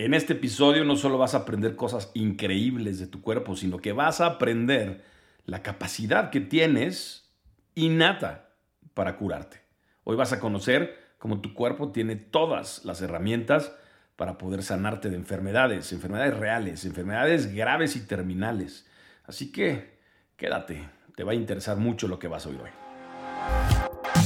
[0.00, 3.92] En este episodio no solo vas a aprender cosas increíbles de tu cuerpo, sino que
[3.92, 5.02] vas a aprender
[5.44, 7.32] la capacidad que tienes
[7.74, 8.50] innata
[8.94, 9.60] para curarte.
[10.04, 13.72] Hoy vas a conocer cómo tu cuerpo tiene todas las herramientas
[14.14, 18.86] para poder sanarte de enfermedades, enfermedades reales, enfermedades graves y terminales.
[19.24, 19.98] Así que
[20.36, 22.70] quédate, te va a interesar mucho lo que vas a oír hoy.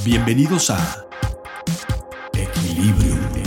[0.04, 1.06] Bienvenidos a
[2.34, 3.41] Equilibrio.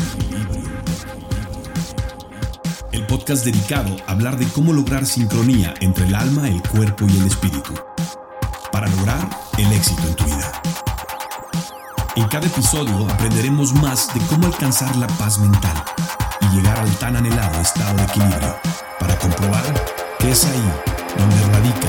[3.25, 7.25] Podcast dedicado a hablar de cómo lograr sincronía entre el alma, el cuerpo y el
[7.25, 7.73] espíritu.
[8.71, 9.27] Para lograr
[9.57, 10.61] el éxito en tu vida.
[12.15, 15.73] En cada episodio aprenderemos más de cómo alcanzar la paz mental
[16.39, 18.59] y llegar al tan anhelado estado de equilibrio
[18.99, 19.73] para comprobar
[20.19, 20.71] que es ahí
[21.17, 21.87] donde radica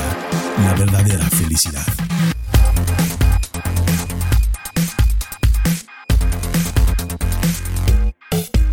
[0.63, 1.85] la verdadera felicidad.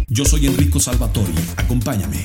[0.09, 2.25] Yo soy Enrico Salvatori, acompáñame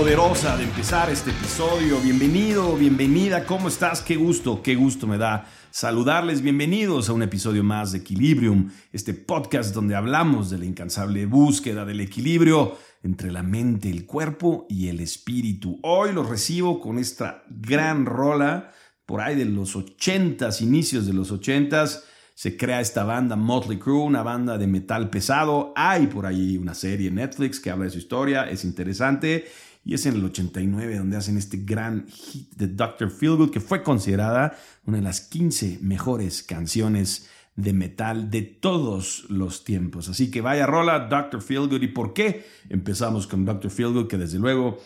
[0.00, 2.00] poderosa de empezar este episodio.
[2.00, 4.00] Bienvenido, bienvenida, ¿cómo estás?
[4.00, 6.40] Qué gusto, qué gusto me da saludarles.
[6.40, 11.84] Bienvenidos a un episodio más de Equilibrium, este podcast donde hablamos de la incansable búsqueda
[11.84, 15.78] del equilibrio entre la mente, el cuerpo y el espíritu.
[15.82, 18.72] Hoy los recibo con esta gran rola
[19.04, 22.04] por ahí de los ochentas, inicios de los ochentas
[22.40, 25.74] se crea esta banda Motley Crue, una banda de metal pesado.
[25.76, 29.44] Hay por ahí una serie en Netflix que habla de su historia, es interesante.
[29.90, 33.10] Y es en el 89 donde hacen este gran hit de Dr.
[33.10, 34.56] Feelgood, que fue considerada
[34.86, 40.08] una de las 15 mejores canciones de metal de todos los tiempos.
[40.08, 41.42] Así que vaya rola, Dr.
[41.42, 41.82] Feelgood.
[41.82, 43.68] ¿Y por qué empezamos con Dr.
[43.68, 44.06] Feelgood?
[44.06, 44.78] Que desde luego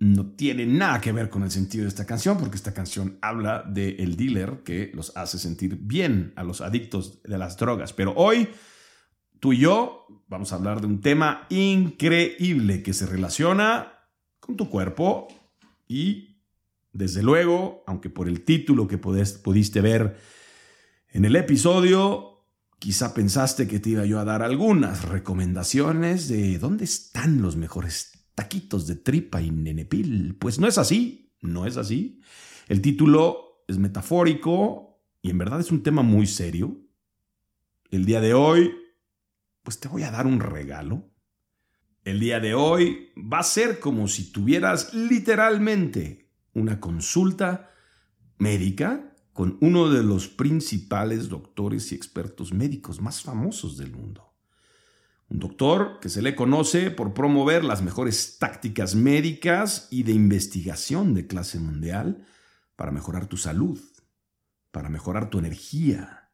[0.00, 3.62] no tiene nada que ver con el sentido de esta canción, porque esta canción habla
[3.62, 7.92] del dealer que los hace sentir bien a los adictos de las drogas.
[7.92, 8.48] Pero hoy,
[9.38, 13.99] tú y yo vamos a hablar de un tema increíble que se relaciona
[14.56, 15.28] tu cuerpo
[15.88, 16.36] y,
[16.92, 20.16] desde luego, aunque por el título que pudiste ver
[21.08, 22.44] en el episodio,
[22.78, 28.12] quizá pensaste que te iba yo a dar algunas recomendaciones de dónde están los mejores
[28.34, 30.36] taquitos de tripa y nenepil.
[30.36, 32.20] Pues no es así, no es así.
[32.68, 36.80] El título es metafórico y en verdad es un tema muy serio.
[37.90, 38.72] El día de hoy,
[39.62, 41.10] pues te voy a dar un regalo.
[42.10, 47.70] El día de hoy va a ser como si tuvieras literalmente una consulta
[48.36, 54.34] médica con uno de los principales doctores y expertos médicos más famosos del mundo.
[55.28, 61.14] Un doctor que se le conoce por promover las mejores tácticas médicas y de investigación
[61.14, 62.26] de clase mundial
[62.74, 63.78] para mejorar tu salud,
[64.72, 66.32] para mejorar tu energía,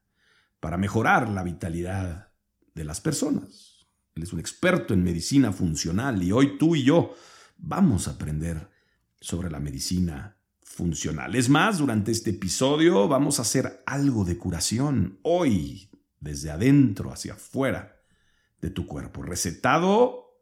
[0.58, 2.32] para mejorar la vitalidad
[2.74, 3.75] de las personas.
[4.16, 7.14] Él es un experto en medicina funcional y hoy tú y yo
[7.58, 8.70] vamos a aprender
[9.20, 11.34] sobre la medicina funcional.
[11.34, 17.34] Es más, durante este episodio vamos a hacer algo de curación hoy, desde adentro hacia
[17.34, 18.00] afuera
[18.62, 20.40] de tu cuerpo, recetado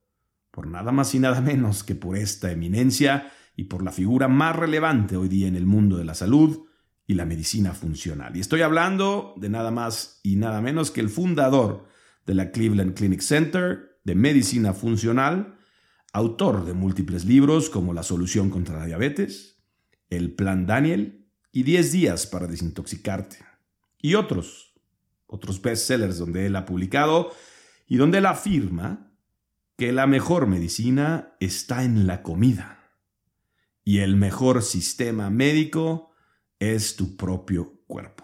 [0.52, 4.54] por nada más y nada menos que por esta eminencia y por la figura más
[4.54, 6.64] relevante hoy día en el mundo de la salud
[7.08, 8.36] y la medicina funcional.
[8.36, 11.92] Y estoy hablando de nada más y nada menos que el fundador
[12.26, 15.58] de la Cleveland Clinic Center de Medicina Funcional,
[16.12, 19.62] autor de múltiples libros como La solución contra la diabetes,
[20.10, 23.38] El Plan Daniel y 10 días para desintoxicarte,
[23.98, 24.74] y otros,
[25.26, 27.32] otros bestsellers donde él ha publicado
[27.86, 29.12] y donde él afirma
[29.76, 32.92] que la mejor medicina está en la comida
[33.84, 36.12] y el mejor sistema médico
[36.58, 38.23] es tu propio cuerpo.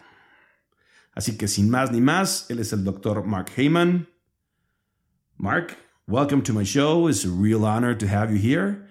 [1.13, 4.09] Así que sin más ni más, él es el doctor Mark Heyman.
[5.37, 5.77] Mark,
[6.07, 7.09] welcome to my show.
[7.09, 8.87] It's a real honor to have you here.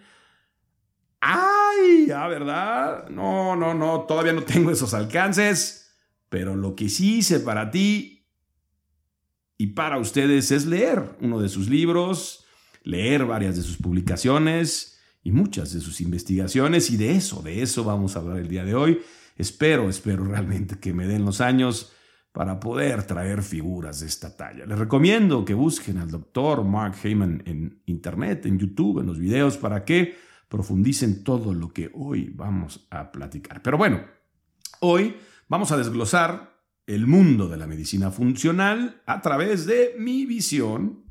[1.22, 2.10] ¡Ay!
[2.12, 3.10] ¿Ah, verdad?
[3.10, 5.92] No, no, no, todavía no tengo esos alcances,
[6.30, 8.28] pero lo que sí hice para ti
[9.58, 12.46] y para ustedes es leer uno de sus libros,
[12.84, 17.84] leer varias de sus publicaciones y muchas de sus investigaciones y de eso, de eso
[17.84, 19.02] vamos a hablar el día de hoy.
[19.36, 21.92] Espero, espero realmente que me den los años
[22.32, 24.66] para poder traer figuras de esta talla.
[24.66, 29.58] Les recomiendo que busquen al doctor Mark Heyman en internet, en YouTube, en los videos,
[29.58, 30.16] para que
[30.48, 33.62] profundicen todo lo que hoy vamos a platicar.
[33.62, 34.04] Pero bueno,
[34.80, 35.16] hoy
[35.48, 41.04] vamos a desglosar el mundo de la medicina funcional a través de mi visión,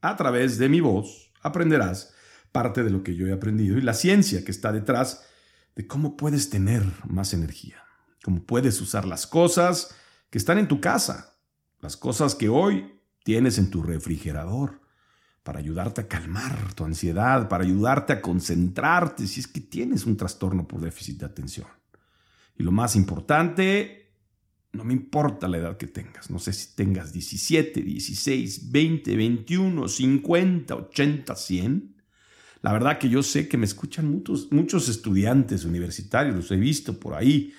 [0.00, 1.32] a través de mi voz.
[1.42, 2.14] Aprenderás
[2.52, 5.26] parte de lo que yo he aprendido y la ciencia que está detrás
[5.74, 7.82] de cómo puedes tener más energía,
[8.22, 9.94] cómo puedes usar las cosas
[10.30, 11.36] que están en tu casa,
[11.80, 14.80] las cosas que hoy tienes en tu refrigerador,
[15.42, 20.16] para ayudarte a calmar tu ansiedad, para ayudarte a concentrarte si es que tienes un
[20.16, 21.66] trastorno por déficit de atención.
[22.56, 24.14] Y lo más importante,
[24.72, 29.88] no me importa la edad que tengas, no sé si tengas 17, 16, 20, 21,
[29.88, 31.96] 50, 80, 100.
[32.62, 37.00] La verdad que yo sé que me escuchan muchos, muchos estudiantes universitarios, los he visto
[37.00, 37.52] por ahí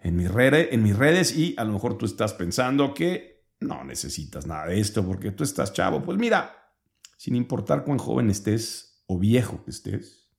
[0.00, 3.84] en mis, redes, en mis redes y a lo mejor tú estás pensando que no
[3.84, 6.02] necesitas nada de esto porque tú estás chavo.
[6.02, 6.74] Pues mira,
[7.16, 10.30] sin importar cuán joven estés o viejo que estés,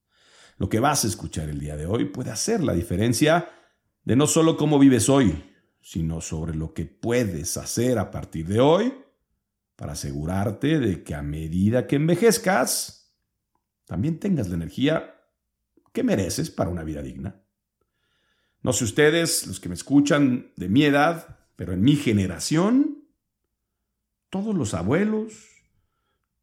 [0.57, 3.49] lo que vas a escuchar el día de hoy puede hacer la diferencia
[4.03, 8.59] de no solo cómo vives hoy, sino sobre lo que puedes hacer a partir de
[8.59, 8.93] hoy
[9.75, 13.15] para asegurarte de que a medida que envejezcas,
[13.85, 15.15] también tengas la energía
[15.91, 17.40] que mereces para una vida digna.
[18.61, 23.05] No sé ustedes, los que me escuchan de mi edad, pero en mi generación,
[24.29, 25.47] todos los abuelos,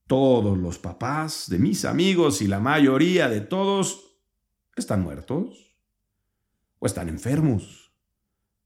[0.06, 4.18] todos los papás de mis amigos y la mayoría de todos
[4.74, 5.76] están muertos
[6.78, 7.92] o están enfermos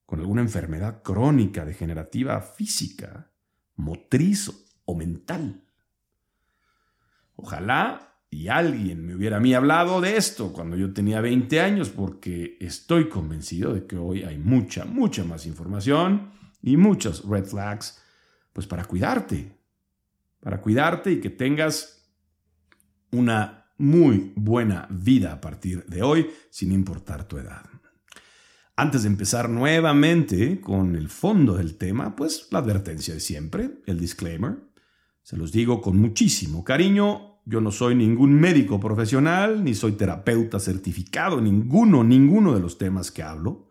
[0.07, 3.33] con alguna enfermedad crónica, degenerativa, física,
[3.77, 4.51] motriz
[4.85, 5.65] o mental.
[7.35, 11.91] Ojalá y alguien me hubiera a mí hablado de esto cuando yo tenía 20 años,
[11.91, 16.31] porque estoy convencido de que hoy hay mucha, mucha más información
[16.63, 18.01] y muchos red flags,
[18.55, 19.55] pues para cuidarte,
[20.41, 22.11] para cuidarte y que tengas
[23.11, 27.67] una muy buena vida a partir de hoy, sin importar tu edad.
[28.77, 34.01] Antes de empezar nuevamente con el fondo del tema, pues la advertencia de siempre, el
[34.01, 34.57] disclaimer.
[35.23, 40.61] Se los digo con muchísimo cariño, yo no soy ningún médico profesional, ni soy terapeuta
[40.61, 43.71] certificado, ninguno, ninguno de los temas que hablo.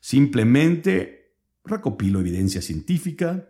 [0.00, 3.48] Simplemente recopilo evidencia científica,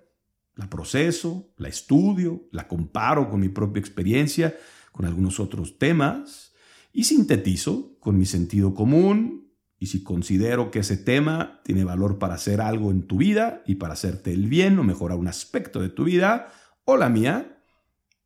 [0.55, 4.55] la proceso, la estudio, la comparo con mi propia experiencia,
[4.93, 6.53] con algunos otros temas,
[6.93, 12.35] y sintetizo con mi sentido común, y si considero que ese tema tiene valor para
[12.35, 15.89] hacer algo en tu vida y para hacerte el bien o mejorar un aspecto de
[15.89, 16.53] tu vida
[16.85, 17.54] o la mía,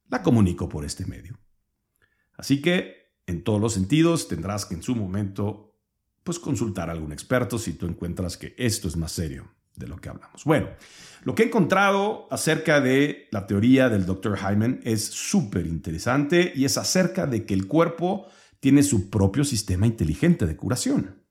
[0.09, 1.39] la comunico por este medio.
[2.37, 5.77] Así que, en todos los sentidos, tendrás que en su momento,
[6.25, 9.97] pues consultar a algún experto si tú encuentras que esto es más serio de lo
[9.97, 10.45] que hablamos.
[10.45, 10.69] Bueno,
[11.25, 14.39] lo que he encontrado acerca de la teoría del Dr.
[14.39, 18.27] Hyman es súper interesante y es acerca de que el cuerpo
[18.61, 21.23] tiene su propio sistema inteligente de curación.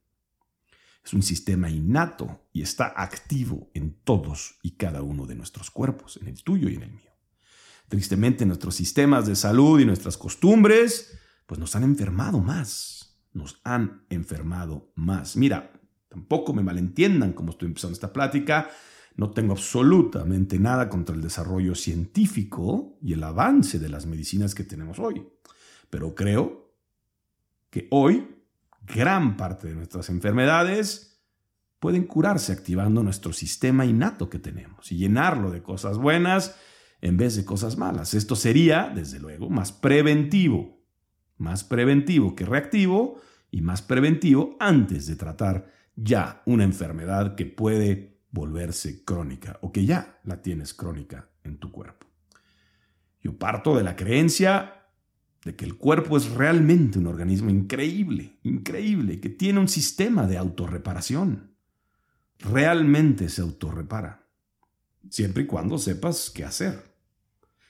[1.03, 6.19] Es un sistema innato y está activo en todos y cada uno de nuestros cuerpos,
[6.21, 7.06] en el tuyo y en el mío.
[7.87, 14.05] Tristemente nuestros sistemas de salud y nuestras costumbres pues nos han enfermado más, nos han
[14.09, 15.37] enfermado más.
[15.37, 15.71] Mira,
[16.09, 18.69] tampoco me malentiendan como estoy empezando esta plática,
[19.15, 24.63] no tengo absolutamente nada contra el desarrollo científico y el avance de las medicinas que
[24.63, 25.25] tenemos hoy,
[25.89, 26.75] pero creo
[27.69, 28.35] que hoy
[28.81, 31.23] gran parte de nuestras enfermedades
[31.79, 36.55] pueden curarse activando nuestro sistema innato que tenemos y llenarlo de cosas buenas
[37.01, 38.13] en vez de cosas malas.
[38.13, 40.81] Esto sería, desde luego, más preventivo,
[41.37, 48.21] más preventivo que reactivo y más preventivo antes de tratar ya una enfermedad que puede
[48.31, 52.07] volverse crónica o que ya la tienes crónica en tu cuerpo.
[53.21, 54.73] Yo parto de la creencia
[55.43, 60.37] de que el cuerpo es realmente un organismo increíble, increíble, que tiene un sistema de
[60.37, 61.55] autorreparación.
[62.39, 64.26] Realmente se autorrepara,
[65.09, 66.93] siempre y cuando sepas qué hacer.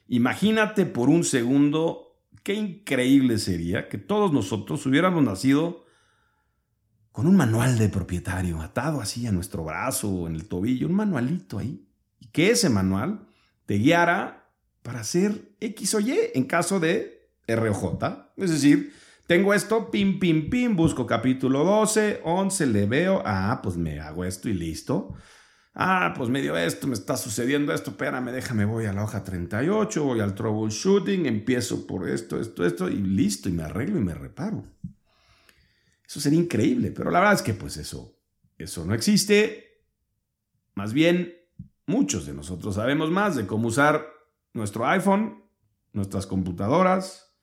[0.07, 2.07] Imagínate por un segundo
[2.43, 5.85] qué increíble sería que todos nosotros hubiéramos nacido
[7.11, 10.93] con un manual de propietario atado así a nuestro brazo o en el tobillo, un
[10.93, 11.85] manualito ahí,
[12.19, 13.27] y que ese manual
[13.65, 14.51] te guiara
[14.83, 17.97] para hacer X o Y en caso de ROJ.
[18.37, 18.93] Es decir,
[19.25, 24.23] tengo esto, pim, pim, pim, busco capítulo 12, 11, le veo, ah, pues me hago
[24.23, 25.15] esto y listo.
[25.79, 29.23] Ah, pues me dio esto, me está sucediendo esto, espérame, déjame, voy a la hoja
[29.23, 34.03] 38, voy al troubleshooting, empiezo por esto, esto, esto, y listo, y me arreglo y
[34.03, 34.63] me reparo.
[36.03, 38.17] Eso sería increíble, pero la verdad es que pues eso,
[38.57, 39.83] eso no existe.
[40.73, 41.35] Más bien,
[41.85, 44.03] muchos de nosotros sabemos más de cómo usar
[44.53, 45.43] nuestro iPhone,
[45.93, 47.35] nuestras computadoras,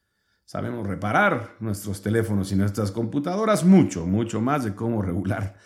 [0.44, 5.56] sabemos reparar nuestros teléfonos y nuestras computadoras, mucho, mucho más de cómo regular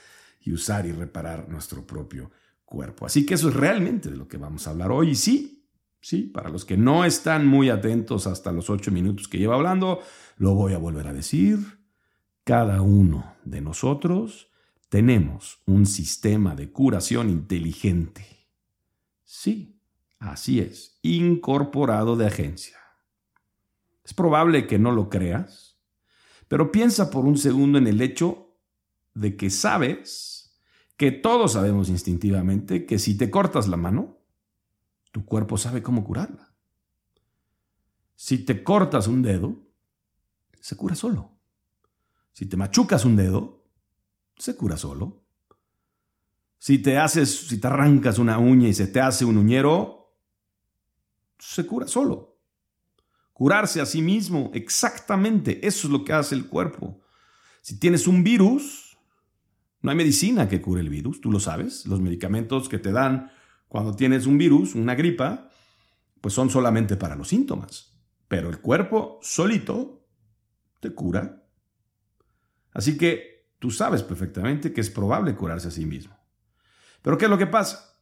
[0.42, 2.30] y usar y reparar nuestro propio
[2.68, 3.06] cuerpo.
[3.06, 5.10] Así que eso es realmente de lo que vamos a hablar hoy.
[5.10, 5.66] Y sí,
[6.00, 10.00] sí, para los que no están muy atentos hasta los ocho minutos que llevo hablando,
[10.36, 11.58] lo voy a volver a decir.
[12.44, 14.50] Cada uno de nosotros
[14.88, 18.26] tenemos un sistema de curación inteligente.
[19.24, 19.78] Sí,
[20.18, 22.78] así es, incorporado de agencia.
[24.04, 25.78] Es probable que no lo creas,
[26.48, 28.56] pero piensa por un segundo en el hecho
[29.12, 30.37] de que sabes
[30.98, 34.18] que todos sabemos instintivamente que si te cortas la mano,
[35.12, 36.52] tu cuerpo sabe cómo curarla.
[38.16, 39.56] Si te cortas un dedo,
[40.60, 41.38] se cura solo.
[42.32, 43.64] Si te machucas un dedo,
[44.36, 45.22] se cura solo.
[46.58, 50.16] Si te haces, si te arrancas una uña y se te hace un uñero,
[51.38, 52.40] se cura solo.
[53.32, 57.00] Curarse a sí mismo, exactamente, eso es lo que hace el cuerpo.
[57.62, 58.87] Si tienes un virus,
[59.88, 61.86] no hay medicina que cure el virus, tú lo sabes.
[61.86, 63.30] Los medicamentos que te dan
[63.68, 65.48] cuando tienes un virus, una gripa,
[66.20, 67.98] pues son solamente para los síntomas.
[68.28, 70.06] Pero el cuerpo solito
[70.80, 71.42] te cura.
[72.74, 76.14] Así que tú sabes perfectamente que es probable curarse a sí mismo.
[77.00, 77.98] Pero ¿qué es lo que pasa?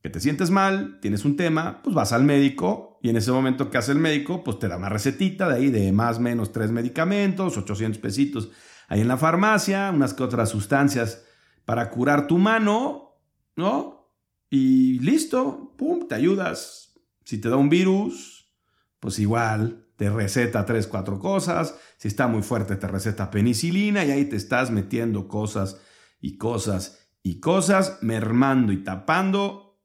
[0.00, 3.68] Que te sientes mal, tienes un tema, pues vas al médico y en ese momento
[3.68, 6.70] que hace el médico, pues te da una recetita de ahí de más menos tres
[6.70, 8.50] medicamentos, 800 pesitos
[8.92, 11.24] hay en la farmacia, unas que otras sustancias
[11.64, 13.22] para curar tu mano,
[13.56, 14.12] ¿no?
[14.50, 16.92] Y listo, pum, te ayudas.
[17.24, 18.52] Si te da un virus,
[19.00, 21.74] pues igual te receta tres, cuatro cosas.
[21.96, 25.80] Si está muy fuerte, te receta penicilina y ahí te estás metiendo cosas
[26.20, 29.80] y cosas y cosas, mermando y tapando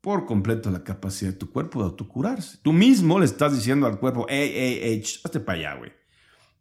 [0.00, 2.58] por completo la capacidad de tu cuerpo de autocurarse.
[2.60, 5.92] Tú mismo le estás diciendo al cuerpo, hey, hey, hey, hazte para allá, güey.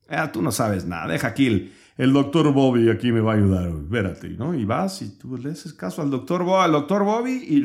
[0.10, 3.36] Ah, tú no sabes nada, deja aquí el, el doctor Bobby aquí me va a
[3.36, 4.54] ayudar, espérate, ¿no?
[4.54, 7.64] Y vas y tú le haces caso al doctor, Bobby, al doctor Bobby y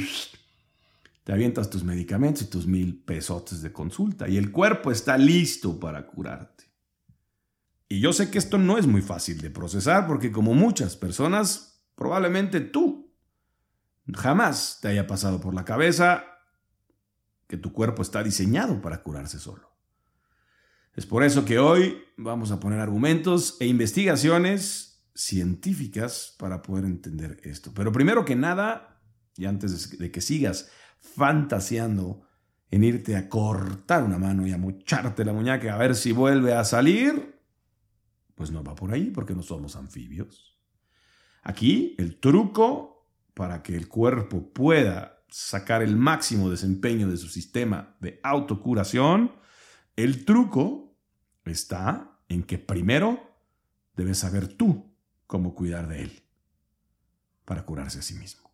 [1.23, 5.79] te avientas tus medicamentos y tus mil pesotes de consulta y el cuerpo está listo
[5.79, 6.65] para curarte.
[7.89, 11.85] Y yo sé que esto no es muy fácil de procesar porque como muchas personas,
[11.95, 13.13] probablemente tú
[14.15, 16.25] jamás te haya pasado por la cabeza
[17.47, 19.72] que tu cuerpo está diseñado para curarse solo.
[20.95, 27.41] Es por eso que hoy vamos a poner argumentos e investigaciones científicas para poder entender
[27.45, 27.73] esto.
[27.75, 29.01] Pero primero que nada,
[29.37, 30.71] y antes de que sigas
[31.01, 32.27] fantaseando
[32.71, 36.53] en irte a cortar una mano y a mocharte la muñeca a ver si vuelve
[36.53, 37.41] a salir,
[38.35, 40.59] pues no va por ahí porque no somos anfibios.
[41.43, 47.97] Aquí el truco para que el cuerpo pueda sacar el máximo desempeño de su sistema
[48.01, 49.33] de autocuración
[49.97, 50.82] el truco
[51.51, 53.37] está en que primero
[53.97, 54.95] debes saber tú
[55.27, 56.23] cómo cuidar de él
[57.45, 58.51] para curarse a sí mismo.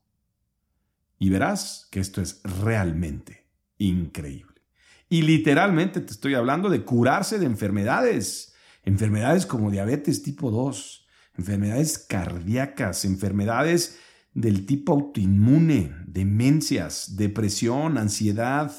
[1.18, 3.47] Y verás que esto es realmente
[3.78, 4.62] increíble.
[5.09, 8.54] Y literalmente te estoy hablando de curarse de enfermedades,
[8.85, 13.99] enfermedades como diabetes tipo 2, enfermedades cardíacas, enfermedades
[14.35, 18.73] del tipo autoinmune, demencias, depresión, ansiedad,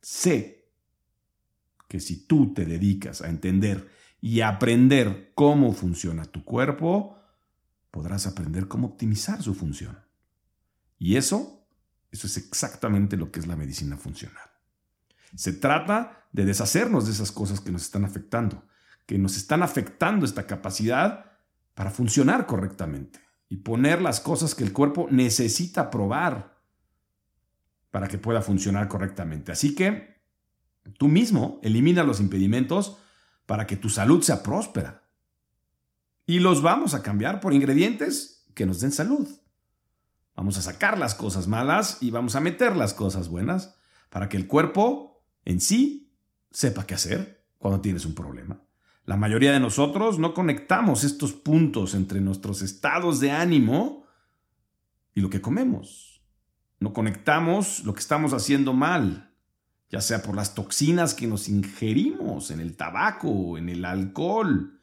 [0.00, 0.59] Sé
[1.90, 7.18] que si tú te dedicas a entender y aprender cómo funciona tu cuerpo,
[7.90, 9.98] podrás aprender cómo optimizar su función.
[11.00, 11.66] Y eso,
[12.12, 14.44] eso es exactamente lo que es la medicina funcional.
[15.34, 18.62] Se trata de deshacernos de esas cosas que nos están afectando,
[19.04, 21.32] que nos están afectando esta capacidad
[21.74, 23.18] para funcionar correctamente
[23.48, 26.56] y poner las cosas que el cuerpo necesita probar
[27.90, 29.50] para que pueda funcionar correctamente.
[29.50, 30.19] Así que
[30.98, 32.98] tú mismo elimina los impedimentos
[33.46, 35.02] para que tu salud sea próspera.
[36.26, 39.28] Y los vamos a cambiar por ingredientes que nos den salud.
[40.36, 43.74] Vamos a sacar las cosas malas y vamos a meter las cosas buenas
[44.08, 46.12] para que el cuerpo en sí
[46.50, 48.62] sepa qué hacer cuando tienes un problema.
[49.04, 54.06] La mayoría de nosotros no conectamos estos puntos entre nuestros estados de ánimo
[55.14, 56.22] y lo que comemos.
[56.78, 59.29] No conectamos lo que estamos haciendo mal,
[59.90, 64.80] ya sea por las toxinas que nos ingerimos en el tabaco, en el alcohol,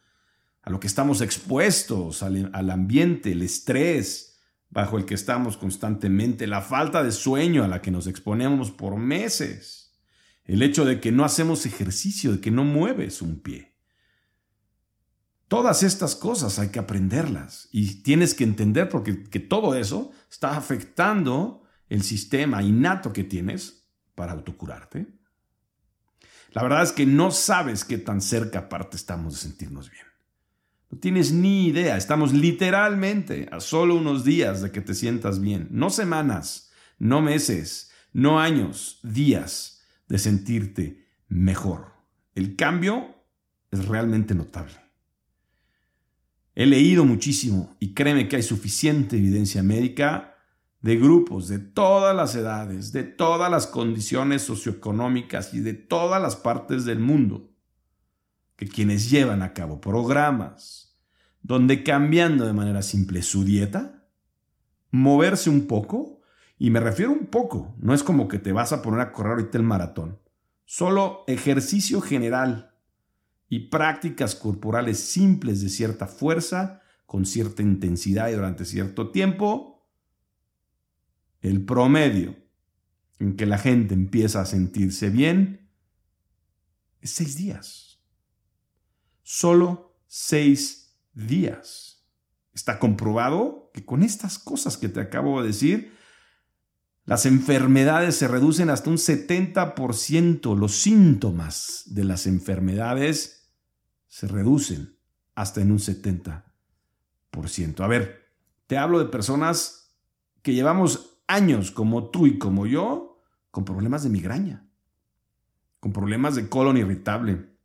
[0.61, 4.37] a lo que estamos expuestos, al, ambiente, el estrés,
[4.69, 8.97] bajo el que estamos constantemente, la falta de sueño a la que nos exponemos por
[8.97, 9.97] meses,
[10.43, 13.77] el hecho de que no hacemos ejercicio, de que no mueves un pie.
[15.47, 20.57] Todas estas cosas hay que aprenderlas y tienes que entender porque que todo eso está
[20.57, 23.86] afectando el sistema innato que tienes
[24.17, 25.05] para autocurarte.
[26.51, 30.07] La verdad es que no sabes qué tan cerca aparte estamos de sentirnos bien.
[30.89, 35.67] No tienes ni idea, estamos literalmente a solo unos días de que te sientas bien,
[35.69, 41.93] no semanas, no meses, no años, días de sentirte mejor.
[42.33, 43.23] El cambio
[43.69, 44.81] es realmente notable.
[46.55, 50.36] He leído muchísimo y créeme que hay suficiente evidencia médica
[50.81, 56.35] de grupos de todas las edades, de todas las condiciones socioeconómicas y de todas las
[56.35, 57.51] partes del mundo
[58.55, 60.87] que quienes llevan a cabo programas
[61.47, 64.05] donde cambiando de manera simple su dieta,
[64.91, 66.19] moverse un poco,
[66.57, 69.33] y me refiero un poco, no es como que te vas a poner a correr
[69.33, 70.19] ahorita el maratón,
[70.65, 72.73] solo ejercicio general
[73.47, 79.76] y prácticas corporales simples de cierta fuerza, con cierta intensidad y durante cierto tiempo,
[81.47, 82.35] el promedio
[83.19, 85.69] en que la gente empieza a sentirse bien
[87.01, 87.87] es seis días
[89.27, 92.07] solo seis días.
[92.53, 95.97] Está comprobado que con estas cosas que te acabo de decir,
[97.03, 100.57] las enfermedades se reducen hasta un 70%.
[100.57, 103.51] Los síntomas de las enfermedades
[104.07, 104.97] se reducen
[105.35, 106.43] hasta en un 70%.
[107.81, 108.31] A ver,
[108.65, 109.93] te hablo de personas
[110.41, 114.67] que llevamos años como tú y como yo con problemas de migraña,
[115.79, 117.57] con problemas de colon irritable,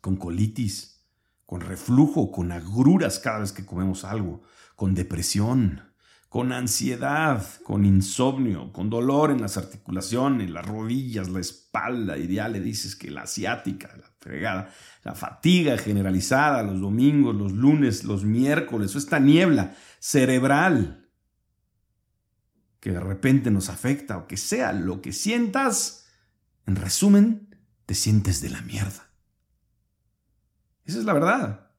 [0.00, 1.04] con colitis,
[1.46, 4.42] con reflujo, con agruras cada vez que comemos algo,
[4.74, 5.82] con depresión,
[6.28, 12.48] con ansiedad, con insomnio, con dolor en las articulaciones, las rodillas, la espalda, y ya
[12.48, 14.70] le dices que la asiática, la fregada,
[15.04, 21.05] la fatiga generalizada los domingos, los lunes, los miércoles, esta niebla cerebral
[22.86, 26.06] que de repente nos afecta, o que sea lo que sientas,
[26.66, 29.10] en resumen, te sientes de la mierda.
[30.84, 31.72] Esa es la verdad.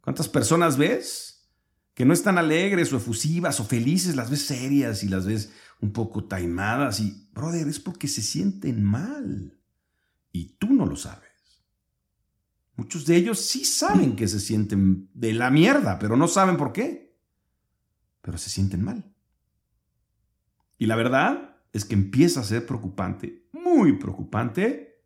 [0.00, 1.50] ¿Cuántas personas ves
[1.92, 4.16] que no están alegres o efusivas o felices?
[4.16, 8.82] Las ves serias y las ves un poco taimadas y, brother, es porque se sienten
[8.82, 9.60] mal.
[10.32, 11.28] Y tú no lo sabes.
[12.74, 16.72] Muchos de ellos sí saben que se sienten de la mierda, pero no saben por
[16.72, 17.14] qué.
[18.22, 19.14] Pero se sienten mal.
[20.78, 25.02] Y la verdad es que empieza a ser preocupante, muy preocupante,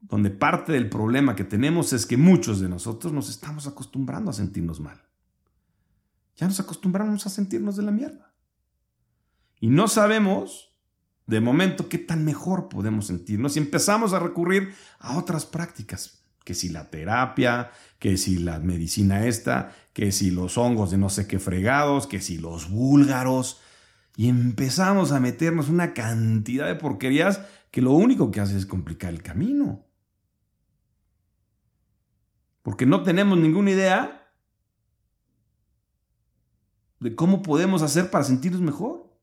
[0.00, 4.34] donde parte del problema que tenemos es que muchos de nosotros nos estamos acostumbrando a
[4.34, 5.02] sentirnos mal.
[6.36, 8.34] Ya nos acostumbramos a sentirnos de la mierda.
[9.58, 10.74] Y no sabemos
[11.26, 16.54] de momento qué tan mejor podemos sentirnos y empezamos a recurrir a otras prácticas, que
[16.54, 21.26] si la terapia, que si la medicina esta, que si los hongos de no sé
[21.26, 23.60] qué fregados, que si los búlgaros,
[24.16, 29.12] y empezamos a meternos una cantidad de porquerías que lo único que hace es complicar
[29.12, 29.86] el camino
[32.66, 34.28] porque no tenemos ninguna idea
[36.98, 39.16] de cómo podemos hacer para sentirnos mejor.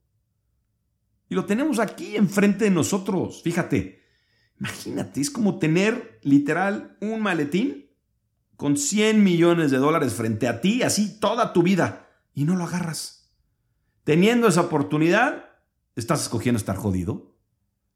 [1.28, 3.42] Y lo tenemos aquí enfrente de nosotros.
[3.44, 4.02] Fíjate,
[4.58, 7.92] imagínate, es como tener literal un maletín
[8.56, 12.64] con 100 millones de dólares frente a ti, así toda tu vida, y no lo
[12.64, 13.23] agarras.
[14.04, 15.50] Teniendo esa oportunidad,
[15.96, 17.36] estás escogiendo estar jodido.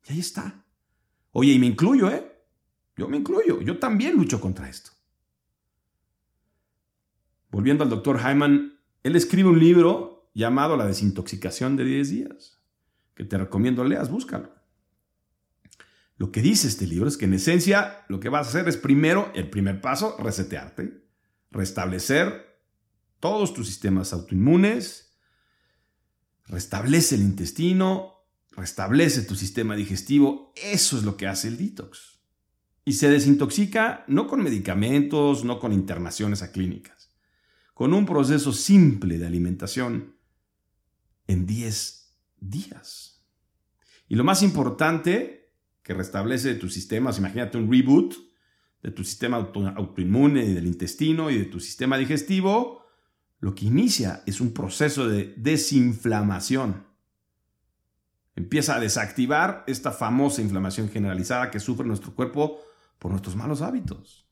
[0.08, 0.66] Y ahí está.
[1.32, 2.32] Oye, y me incluyo, ¿eh?
[2.96, 3.62] Yo me incluyo.
[3.62, 4.92] Yo también lucho contra esto.
[7.50, 12.62] Volviendo al doctor Hyman, él escribe un libro llamado La desintoxicación de 10 días,
[13.16, 14.52] que te recomiendo leas, búscalo.
[16.18, 18.78] Lo que dice este libro es que en esencia lo que vas a hacer es
[18.78, 21.04] primero, el primer paso, resetearte,
[21.52, 22.60] restablecer
[23.20, 25.07] todos tus sistemas autoinmunes,
[26.48, 32.20] restablece el intestino, restablece tu sistema digestivo, eso es lo que hace el detox.
[32.86, 36.98] Y se desintoxica no con medicamentos, no con internaciones a clínicas
[37.78, 40.16] con un proceso simple de alimentación
[41.28, 43.24] en 10 días.
[44.08, 48.16] Y lo más importante que restablece tus sistemas, imagínate un reboot
[48.82, 52.84] de tu sistema autoinmune y del intestino y de tu sistema digestivo,
[53.40, 56.86] lo que inicia es un proceso de desinflamación.
[58.36, 62.60] Empieza a desactivar esta famosa inflamación generalizada que sufre nuestro cuerpo
[63.00, 64.28] por nuestros malos hábitos.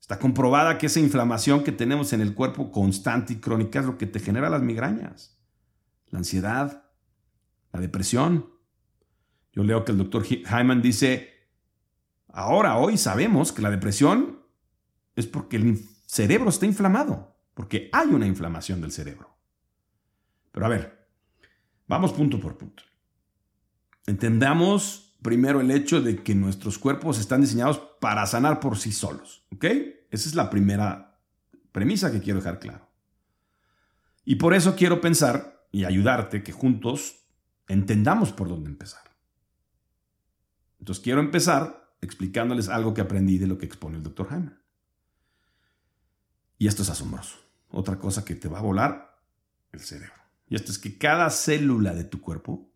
[0.00, 3.96] Está comprobada que esa inflamación que tenemos en el cuerpo constante y crónica es lo
[3.96, 5.40] que te genera las migrañas,
[6.08, 6.84] la ansiedad,
[7.72, 8.50] la depresión.
[9.52, 11.30] Yo leo que el doctor Hyman dice,
[12.28, 14.40] ahora, hoy sabemos que la depresión
[15.16, 19.36] es porque el cerebro está inflamado, porque hay una inflamación del cerebro.
[20.52, 21.08] Pero a ver,
[21.88, 22.84] vamos punto por punto.
[24.06, 29.44] Entendamos primero el hecho de que nuestros cuerpos están diseñados para sanar por sí solos,
[29.52, 29.64] ¿ok?
[30.08, 31.20] Esa es la primera
[31.72, 32.88] premisa que quiero dejar claro.
[34.24, 37.26] Y por eso quiero pensar y ayudarte que juntos
[37.66, 39.02] entendamos por dónde empezar.
[40.78, 44.63] Entonces quiero empezar explicándoles algo que aprendí de lo que expone el doctor Jaime.
[46.58, 47.36] Y esto es asombroso.
[47.68, 49.20] Otra cosa que te va a volar
[49.72, 50.14] el cerebro.
[50.48, 52.70] Y esto es que cada célula de tu cuerpo,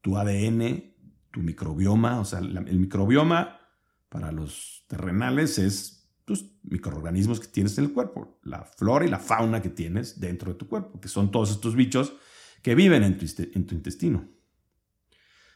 [0.00, 0.94] tu ADN,
[1.30, 3.60] tu microbioma, o sea, el microbioma
[4.08, 9.18] para los terrenales es tus microorganismos que tienes en el cuerpo, la flora y la
[9.18, 12.14] fauna que tienes dentro de tu cuerpo, que son todos estos bichos
[12.62, 14.26] que viven en tu, en tu intestino.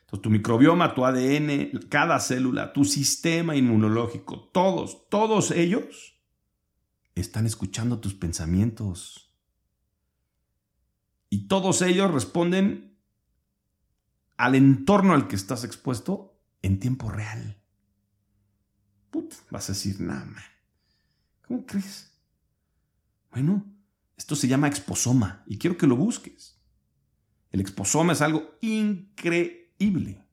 [0.01, 6.18] Entonces, tu microbioma, tu ADN, cada célula, tu sistema inmunológico, todos, todos ellos
[7.21, 9.35] están escuchando tus pensamientos.
[11.31, 12.99] Y todos ellos responden
[14.37, 17.59] al entorno al que estás expuesto en tiempo real.
[19.51, 20.43] Vas a decir, nada.
[21.47, 22.13] ¿Cómo crees?
[23.31, 23.65] Bueno,
[24.17, 26.61] esto se llama exposoma y quiero que lo busques.
[27.51, 30.25] El exposoma es algo increíble.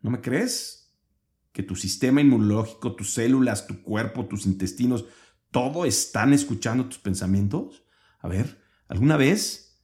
[0.00, 0.94] ¿No me crees?
[1.52, 5.04] Que tu sistema inmunológico, tus células, tu cuerpo, tus intestinos,
[5.52, 7.84] todo están escuchando tus pensamientos?
[8.18, 9.80] A ver, ¿alguna vez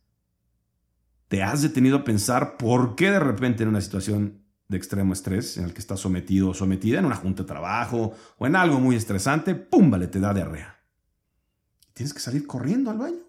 [1.28, 5.56] te has detenido a pensar por qué de repente en una situación de extremo estrés
[5.56, 8.80] en el que estás sometido o sometida en una junta de trabajo o en algo
[8.80, 9.90] muy estresante, ¡pum!
[9.90, 10.78] Vale, te da diarrea.
[11.92, 13.26] Tienes que salir corriendo al baño.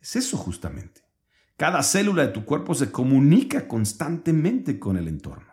[0.00, 1.02] Es eso justamente.
[1.56, 5.51] Cada célula de tu cuerpo se comunica constantemente con el entorno.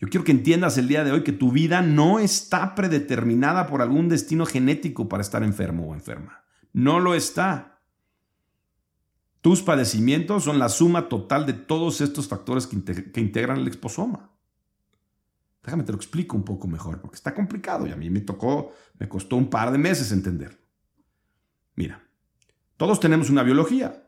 [0.00, 3.82] Yo quiero que entiendas el día de hoy que tu vida no está predeterminada por
[3.82, 6.42] algún destino genético para estar enfermo o enferma.
[6.72, 7.82] No lo está.
[9.42, 12.76] Tus padecimientos son la suma total de todos estos factores que,
[13.20, 14.30] integran el exposoma.
[15.62, 18.72] Déjame te lo explico un poco mejor, porque está complicado y a mí me tocó,
[18.98, 20.58] me costó un par de meses entenderlo.
[21.74, 22.02] Mira,
[22.78, 24.02] todos tenemos una biología.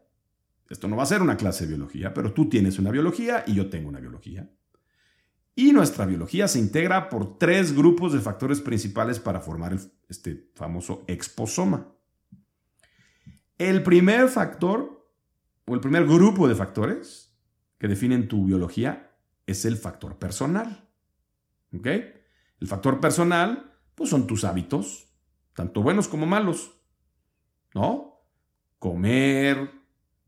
[0.71, 3.55] Esto no va a ser una clase de biología, pero tú tienes una biología y
[3.55, 4.49] yo tengo una biología.
[5.55, 9.77] Y nuestra biología se integra por tres grupos de factores principales para formar
[10.09, 11.93] este famoso exposoma.
[13.59, 15.11] El primer factor,
[15.67, 17.37] o el primer grupo de factores
[17.79, 19.15] que definen tu biología,
[19.47, 20.89] es el factor personal.
[21.77, 21.87] ¿Ok?
[21.87, 25.13] El factor personal, pues son tus hábitos,
[25.55, 26.79] tanto buenos como malos.
[27.75, 28.25] ¿No?
[28.79, 29.71] Comer,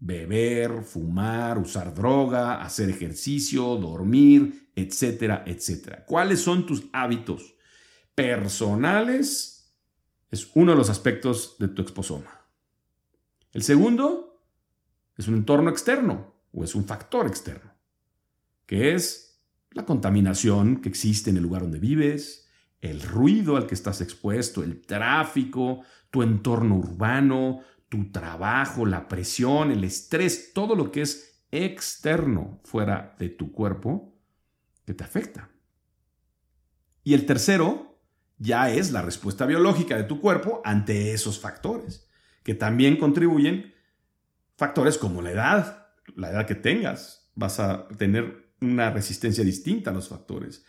[0.05, 6.05] beber, fumar, usar droga, hacer ejercicio, dormir, etcétera, etcétera.
[6.05, 7.55] ¿Cuáles son tus hábitos
[8.15, 9.75] personales?
[10.31, 12.47] Es uno de los aspectos de tu exposoma.
[13.53, 14.43] El segundo
[15.17, 17.73] es un entorno externo o es un factor externo,
[18.67, 19.41] que es
[19.71, 22.47] la contaminación que existe en el lugar donde vives,
[22.83, 27.63] el ruido al que estás expuesto, el tráfico, tu entorno urbano,
[27.95, 34.19] tu trabajo, la presión, el estrés, todo lo que es externo fuera de tu cuerpo
[34.85, 35.51] que te afecta.
[37.05, 38.01] Y el tercero
[38.39, 42.11] ya es la respuesta biológica de tu cuerpo ante esos factores,
[42.43, 43.73] que también contribuyen
[44.57, 49.95] factores como la edad, la edad que tengas, vas a tener una resistencia distinta a
[49.95, 50.65] los factores.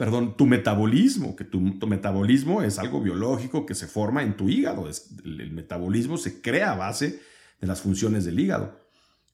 [0.00, 4.88] Perdón, tu metabolismo, que tu, metabolismo es algo biológico que se forma en tu hígado.
[4.88, 7.20] el metabolismo se crea a base
[7.60, 8.80] de las funciones del hígado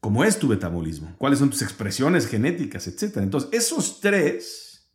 [0.00, 3.18] cómo es tu metabolismo, cuáles son tus expresiones genéticas, etc.
[3.18, 4.88] Entonces, esos tres,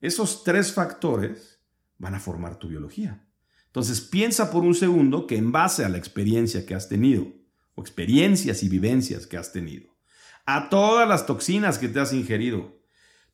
[0.00, 1.60] esos tres factores
[1.98, 3.26] van a formar tu biología.
[3.66, 7.26] Entonces, piensa por un segundo que en base a la experiencia que has tenido,
[7.74, 9.96] o experiencias y vivencias que has tenido,
[10.44, 12.81] a todas las toxinas que te has ingerido,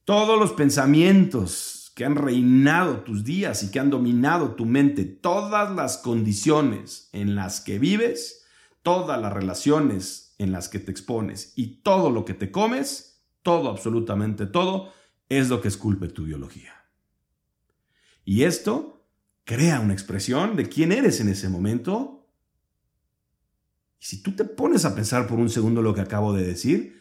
[0.09, 5.71] todos los pensamientos que han reinado tus días y que han dominado tu mente, todas
[5.77, 8.47] las condiciones en las que vives,
[8.83, 13.69] todas las relaciones en las que te expones y todo lo que te comes, todo,
[13.69, 14.95] absolutamente todo,
[15.29, 16.73] es lo que esculpe tu biología.
[18.25, 19.07] Y esto
[19.45, 22.27] crea una expresión de quién eres en ese momento.
[24.01, 26.99] Y si tú te pones a pensar por un segundo lo que acabo de decir,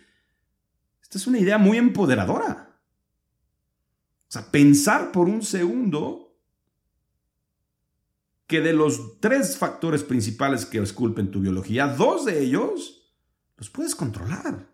[1.01, 2.66] esta es una idea muy empoderadora.
[4.29, 6.37] O sea, pensar por un segundo
[8.45, 13.13] que de los tres factores principales que esculpen tu biología, dos de ellos
[13.57, 14.69] los puedes controlar.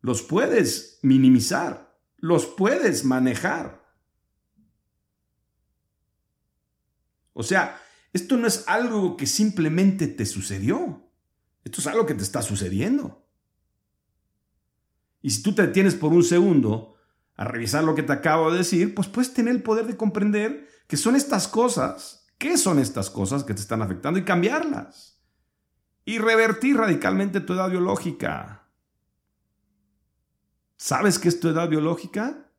[0.00, 1.98] Los puedes minimizar.
[2.16, 3.86] Los puedes manejar.
[7.32, 7.80] O sea,
[8.12, 11.08] esto no es algo que simplemente te sucedió.
[11.64, 13.27] Esto es algo que te está sucediendo.
[15.20, 16.96] Y si tú te detienes por un segundo
[17.36, 20.68] a revisar lo que te acabo de decir, pues puedes tener el poder de comprender
[20.86, 25.22] que son estas cosas, qué son estas cosas que te están afectando y cambiarlas.
[26.04, 28.68] Y revertir radicalmente tu edad biológica.
[30.76, 32.50] ¿Sabes qué es tu edad biológica?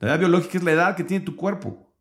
[0.00, 1.94] La edad biológica es la edad que tiene tu cuerpo.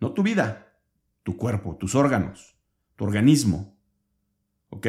[0.00, 0.76] No tu vida,
[1.22, 2.56] tu cuerpo, tus órganos,
[2.96, 3.76] tu organismo.
[4.68, 4.86] ¿Ok?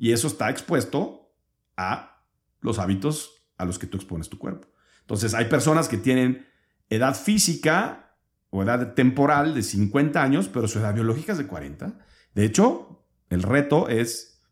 [0.00, 1.30] Y eso está expuesto
[1.76, 2.24] a
[2.62, 4.66] los hábitos a los que tú expones tu cuerpo.
[5.02, 6.46] Entonces, hay personas que tienen
[6.88, 8.16] edad física
[8.48, 11.98] o edad temporal de 50 años, pero su edad biológica es de 40.
[12.34, 14.42] De hecho, el reto es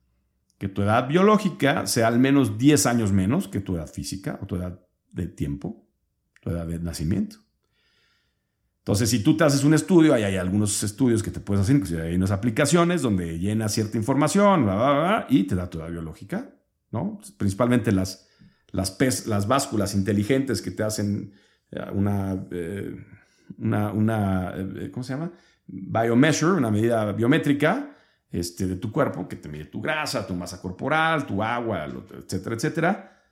[0.59, 4.47] que tu edad biológica sea al menos 10 años menos que tu edad física o
[4.47, 5.89] tu edad de tiempo,
[6.43, 7.39] tu edad de nacimiento.
[8.88, 11.77] Entonces, si tú te haces un estudio, hay, hay algunos estudios que te puedes hacer,
[11.77, 14.66] inclusive hay unas aplicaciones donde llenas cierta información,
[15.29, 16.55] y te da tu edad biológica,
[16.90, 17.20] ¿no?
[17.37, 18.31] Principalmente las,
[18.70, 18.96] las,
[19.27, 21.35] las básculas inteligentes que te hacen
[21.70, 22.96] eh, una, eh,
[23.59, 25.33] una, una eh, ¿cómo se llama?
[25.66, 27.94] Biomeasure, una medida biométrica
[28.31, 31.88] este, de tu cuerpo que te mide tu grasa, tu masa corporal, tu agua,
[32.24, 33.22] etcétera, etcétera.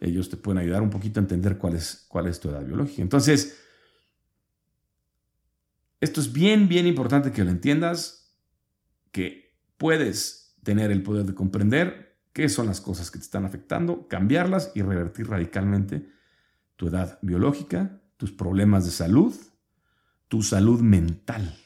[0.00, 3.02] Ellos te pueden ayudar un poquito a entender cuál es, cuál es tu edad biológica.
[3.02, 3.56] Entonces,
[6.00, 8.34] esto es bien, bien importante que lo entiendas,
[9.12, 14.08] que puedes tener el poder de comprender qué son las cosas que te están afectando,
[14.08, 16.08] cambiarlas y revertir radicalmente
[16.76, 19.34] tu edad biológica, tus problemas de salud,
[20.28, 21.58] tu salud mental.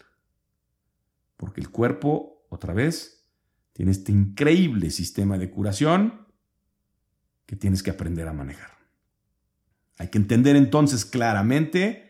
[1.37, 3.29] Porque el cuerpo, otra vez,
[3.73, 6.27] tiene este increíble sistema de curación
[7.47, 8.73] que tienes que aprender a manejar.
[9.99, 12.04] Hay que entender entonces claramente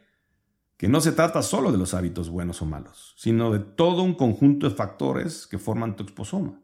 [0.76, 4.14] que no se trata solo de los hábitos buenos o malos, sino de todo un
[4.14, 6.60] conjunto de factores que forman tu exposoma.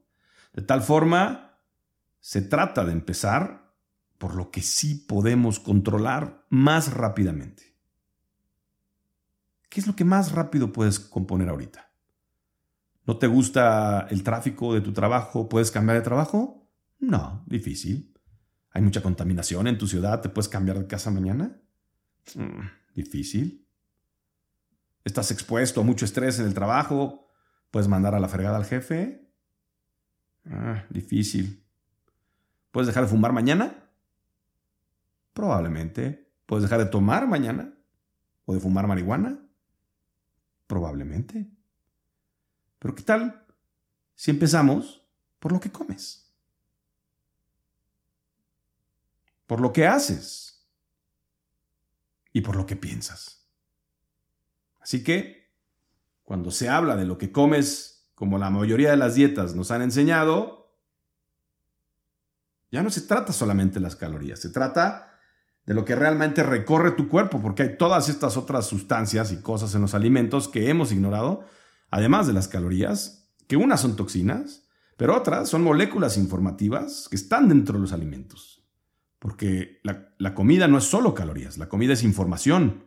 [0.53, 1.59] De tal forma,
[2.19, 3.75] se trata de empezar
[4.19, 7.77] por lo que sí podemos controlar más rápidamente.
[9.69, 11.91] ¿Qué es lo que más rápido puedes componer ahorita?
[13.07, 15.49] ¿No te gusta el tráfico de tu trabajo?
[15.49, 16.69] ¿Puedes cambiar de trabajo?
[16.99, 18.13] No, difícil.
[18.73, 20.21] ¿Hay mucha contaminación en tu ciudad?
[20.21, 21.61] ¿Te puedes cambiar de casa mañana?
[22.35, 23.67] Mm, difícil.
[25.05, 27.27] ¿Estás expuesto a mucho estrés en el trabajo?
[27.71, 29.29] ¿Puedes mandar a la fregada al jefe?
[30.47, 31.65] Ah, difícil.
[32.71, 33.89] ¿Puedes dejar de fumar mañana?
[35.33, 36.31] Probablemente.
[36.47, 37.75] ¿Puedes dejar de tomar mañana?
[38.45, 39.39] ¿O de fumar marihuana?
[40.67, 41.51] Probablemente.
[42.79, 43.47] Pero ¿qué tal
[44.15, 45.07] si empezamos
[45.39, 46.33] por lo que comes?
[49.47, 50.69] Por lo que haces
[52.33, 53.40] y por lo que piensas.
[54.81, 55.51] Así que,
[56.23, 59.83] cuando se habla de lo que comes, como la mayoría de las dietas nos han
[59.83, 60.75] enseñado,
[62.71, 65.19] ya no se trata solamente de las calorías, se trata
[65.67, 69.75] de lo que realmente recorre tu cuerpo, porque hay todas estas otras sustancias y cosas
[69.75, 71.45] en los alimentos que hemos ignorado,
[71.91, 77.49] además de las calorías, que unas son toxinas, pero otras son moléculas informativas que están
[77.49, 78.63] dentro de los alimentos.
[79.19, 82.85] Porque la, comida no es solo calorías, la comida es información.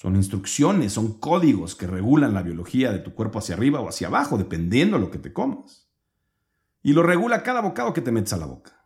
[0.00, 4.06] Son instrucciones, son códigos que regulan la biología de tu cuerpo hacia arriba o hacia
[4.06, 5.90] abajo, dependiendo de lo que te comas.
[6.82, 8.82] Y lo regula cada bocado que te metes a la boca.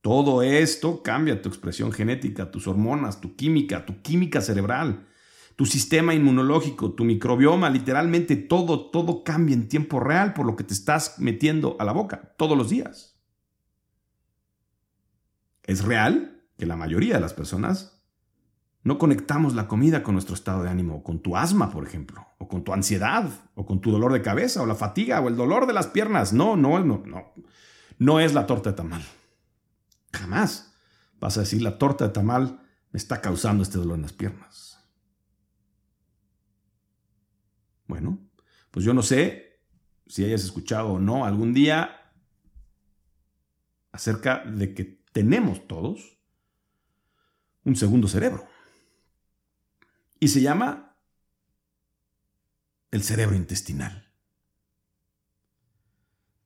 [0.00, 5.06] Todo esto cambia tu expresión genética, tus hormonas, tu química, tu química cerebral,
[5.54, 10.64] tu sistema inmunológico, tu microbioma, literalmente todo, todo cambia en tiempo real por lo que
[10.64, 13.16] te estás metiendo a la boca todos los días.
[15.62, 18.01] Es real que la mayoría de las personas
[18.84, 22.48] no conectamos la comida con nuestro estado de ánimo, con tu asma, por ejemplo, o
[22.48, 25.66] con tu ansiedad, o con tu dolor de cabeza, o la fatiga, o el dolor
[25.66, 26.32] de las piernas.
[26.32, 27.32] No, no, no, no.
[27.98, 29.04] No es la torta de tamal.
[30.12, 30.74] Jamás
[31.20, 34.78] vas a decir la torta de tamal me está causando este dolor en las piernas.
[37.86, 38.18] Bueno,
[38.72, 39.60] pues yo no sé
[40.06, 42.12] si hayas escuchado o no algún día
[43.92, 46.18] acerca de que tenemos todos
[47.64, 48.46] un segundo cerebro.
[50.22, 50.96] Y se llama
[52.92, 54.08] el cerebro intestinal.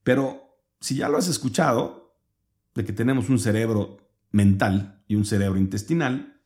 [0.03, 2.17] Pero si ya lo has escuchado,
[2.75, 3.99] de que tenemos un cerebro
[4.31, 6.41] mental y un cerebro intestinal,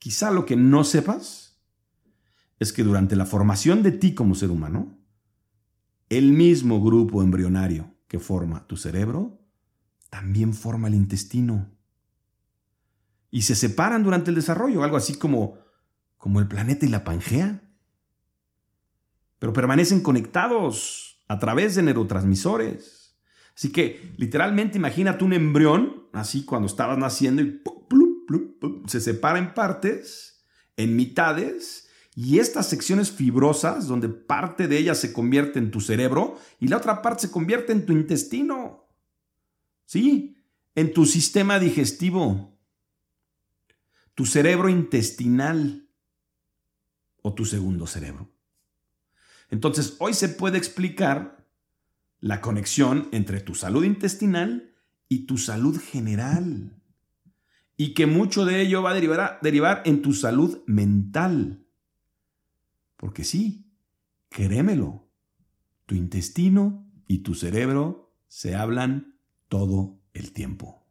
[0.00, 1.62] quizá lo que no sepas
[2.58, 4.98] es que durante la formación de ti como ser humano,
[6.08, 9.40] el mismo grupo embrionario que forma tu cerebro
[10.08, 11.70] también forma el intestino.
[13.30, 15.69] Y se separan durante el desarrollo, algo así como,
[16.20, 17.62] como el planeta y la Pangea.
[19.38, 23.16] Pero permanecen conectados a través de neurotransmisores.
[23.56, 27.62] Así que literalmente imagínate un embrión, así cuando estabas naciendo y
[28.86, 30.44] se separa en partes,
[30.76, 36.38] en mitades, y estas secciones fibrosas, donde parte de ellas se convierte en tu cerebro
[36.58, 38.86] y la otra parte se convierte en tu intestino.
[39.86, 40.36] Sí,
[40.74, 42.58] en tu sistema digestivo,
[44.14, 45.86] tu cerebro intestinal
[47.22, 48.30] o tu segundo cerebro.
[49.50, 51.46] Entonces, hoy se puede explicar
[52.20, 54.74] la conexión entre tu salud intestinal
[55.08, 56.80] y tu salud general.
[57.76, 61.66] Y que mucho de ello va a derivar, derivar en tu salud mental.
[62.96, 63.72] Porque sí,
[64.28, 65.10] créemelo,
[65.86, 70.86] tu intestino y tu cerebro se hablan todo el tiempo.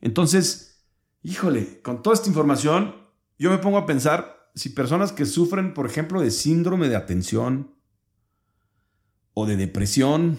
[0.00, 0.86] Entonces,
[1.22, 3.05] híjole, con toda esta información,
[3.38, 7.74] yo me pongo a pensar si personas que sufren, por ejemplo, de síndrome de atención,
[9.34, 10.38] o de depresión,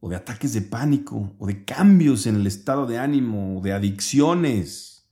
[0.00, 3.72] o de ataques de pánico, o de cambios en el estado de ánimo, o de
[3.72, 5.08] adicciones,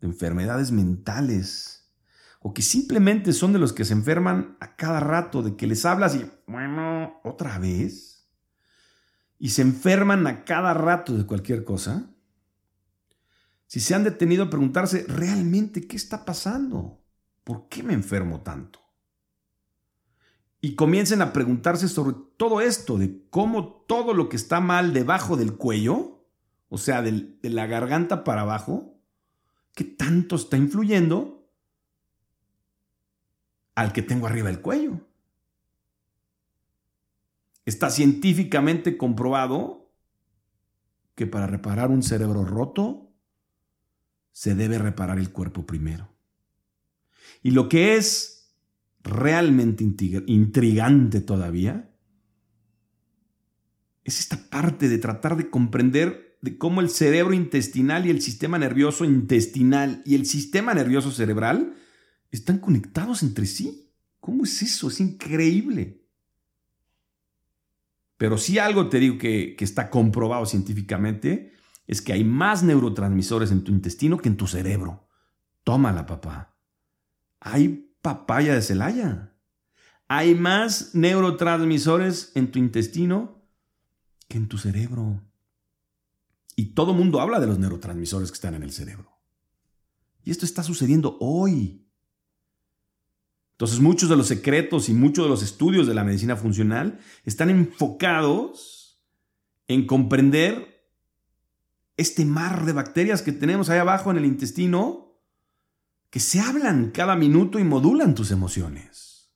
[0.00, 1.92] de enfermedades mentales,
[2.40, 5.84] o que simplemente son de los que se enferman a cada rato, de que les
[5.84, 8.28] hablas y, bueno, otra vez,
[9.40, 12.15] y se enferman a cada rato de cualquier cosa,
[13.66, 17.02] si se han detenido a preguntarse realmente qué está pasando,
[17.44, 18.80] por qué me enfermo tanto.
[20.60, 25.36] Y comiencen a preguntarse sobre todo esto, de cómo todo lo que está mal debajo
[25.36, 26.24] del cuello,
[26.68, 28.98] o sea, de la garganta para abajo,
[29.74, 31.48] qué tanto está influyendo
[33.74, 35.00] al que tengo arriba del cuello.
[37.64, 39.92] Está científicamente comprobado
[41.14, 43.05] que para reparar un cerebro roto
[44.36, 46.14] se debe reparar el cuerpo primero.
[47.42, 48.52] Y lo que es
[49.02, 49.82] realmente
[50.26, 51.90] intrigante todavía
[54.04, 58.58] es esta parte de tratar de comprender de cómo el cerebro intestinal y el sistema
[58.58, 61.74] nervioso intestinal y el sistema nervioso cerebral
[62.30, 63.90] están conectados entre sí.
[64.20, 64.88] ¿Cómo es eso?
[64.88, 66.02] Es increíble.
[68.18, 71.55] Pero si algo te digo que, que está comprobado científicamente,
[71.86, 75.08] es que hay más neurotransmisores en tu intestino que en tu cerebro.
[75.64, 76.56] Tómala, papá.
[77.40, 79.32] Hay papaya de Celaya.
[80.08, 83.42] Hay más neurotransmisores en tu intestino
[84.28, 85.22] que en tu cerebro.
[86.56, 89.16] Y todo mundo habla de los neurotransmisores que están en el cerebro.
[90.24, 91.86] Y esto está sucediendo hoy.
[93.52, 97.48] Entonces muchos de los secretos y muchos de los estudios de la medicina funcional están
[97.48, 99.00] enfocados
[99.68, 100.75] en comprender
[101.96, 105.20] este mar de bacterias que tenemos ahí abajo en el intestino
[106.10, 109.32] que se hablan cada minuto y modulan tus emociones.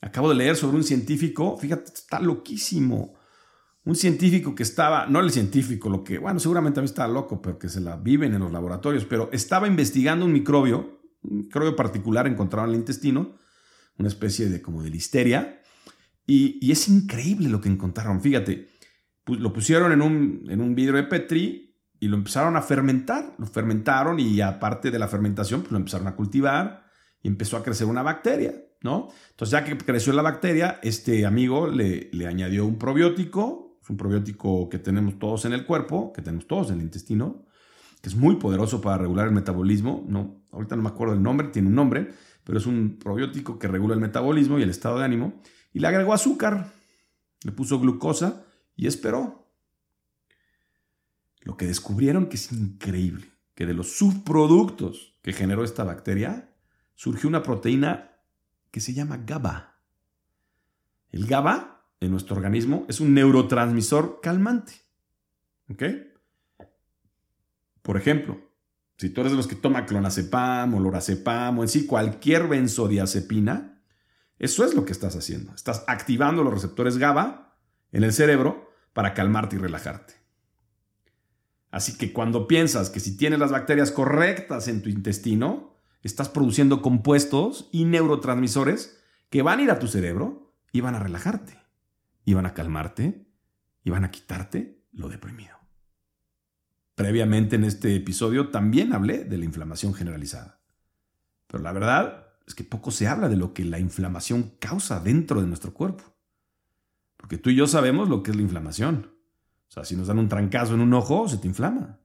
[0.00, 3.14] Acabo de leer sobre un científico, fíjate, está loquísimo.
[3.84, 7.58] Un científico que estaba, no el científico, lo que, bueno, seguramente también estaba loco, pero
[7.58, 12.26] que se la viven en los laboratorios, pero estaba investigando un microbio un microbio particular
[12.26, 13.36] encontrado en el intestino,
[13.98, 15.60] una especie de como de listeria,
[16.26, 18.20] y, es increíble lo que encontraron.
[18.20, 18.68] Fíjate,
[19.26, 23.46] lo pusieron en un, en un vidrio de Petri y lo empezaron a fermentar, lo
[23.46, 26.84] fermentaron y aparte de la fermentación, pues lo empezaron a cultivar
[27.22, 29.08] y empezó a crecer una bacteria, ¿no?
[29.30, 33.98] Entonces ya que creció la bacteria, este amigo le, le añadió un probiótico, es un
[33.98, 37.44] probiótico que tenemos todos en el cuerpo, que tenemos todos en el intestino,
[38.00, 40.04] que es muy poderoso para regular el metabolismo.
[40.08, 42.08] No, ahorita no me acuerdo del nombre, tiene un nombre,
[42.44, 45.42] pero es un probiótico que regula el metabolismo y el estado de ánimo.
[45.74, 46.72] Y le agregó azúcar,
[47.44, 49.48] le puso glucosa y esperó.
[51.42, 56.54] Lo que descubrieron que es increíble, que de los subproductos que generó esta bacteria,
[56.94, 58.18] surgió una proteína
[58.70, 59.78] que se llama GABA.
[61.10, 64.72] El GABA en nuestro organismo es un neurotransmisor calmante.
[65.70, 65.82] ¿Ok?
[67.82, 68.38] Por ejemplo,
[68.96, 73.82] si tú eres de los que toma clonazepam o lorazepam o en sí cualquier benzodiazepina,
[74.38, 75.54] eso es lo que estás haciendo.
[75.54, 77.49] Estás activando los receptores GABA
[77.92, 80.14] en el cerebro para calmarte y relajarte.
[81.70, 86.82] Así que cuando piensas que si tienes las bacterias correctas en tu intestino, estás produciendo
[86.82, 91.58] compuestos y neurotransmisores que van a ir a tu cerebro y van a relajarte.
[92.22, 93.26] y van a calmarte
[93.82, 95.56] y van a quitarte lo deprimido.
[96.94, 100.60] Previamente en este episodio también hablé de la inflamación generalizada.
[101.46, 105.40] Pero la verdad es que poco se habla de lo que la inflamación causa dentro
[105.40, 106.04] de nuestro cuerpo.
[107.20, 109.10] Porque tú y yo sabemos lo que es la inflamación.
[109.68, 112.00] O sea, si nos dan un trancazo en un ojo, se te inflama.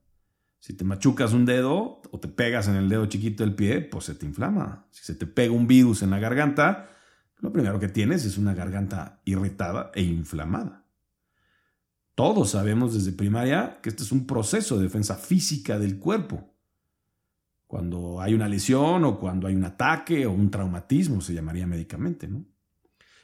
[0.60, 4.06] Si te machucas un dedo o te pegas en el dedo chiquito del pie, pues
[4.06, 4.88] se te inflama.
[4.92, 6.90] Si se te pega un virus en la garganta,
[7.38, 10.86] lo primero que tienes es una garganta irritada e inflamada.
[12.16, 16.54] Todos sabemos desde primaria que este es un proceso de defensa física del cuerpo.
[17.68, 22.28] Cuando hay una lesión o cuando hay un ataque o un traumatismo, se llamaría médicamente,
[22.28, 22.46] ¿no?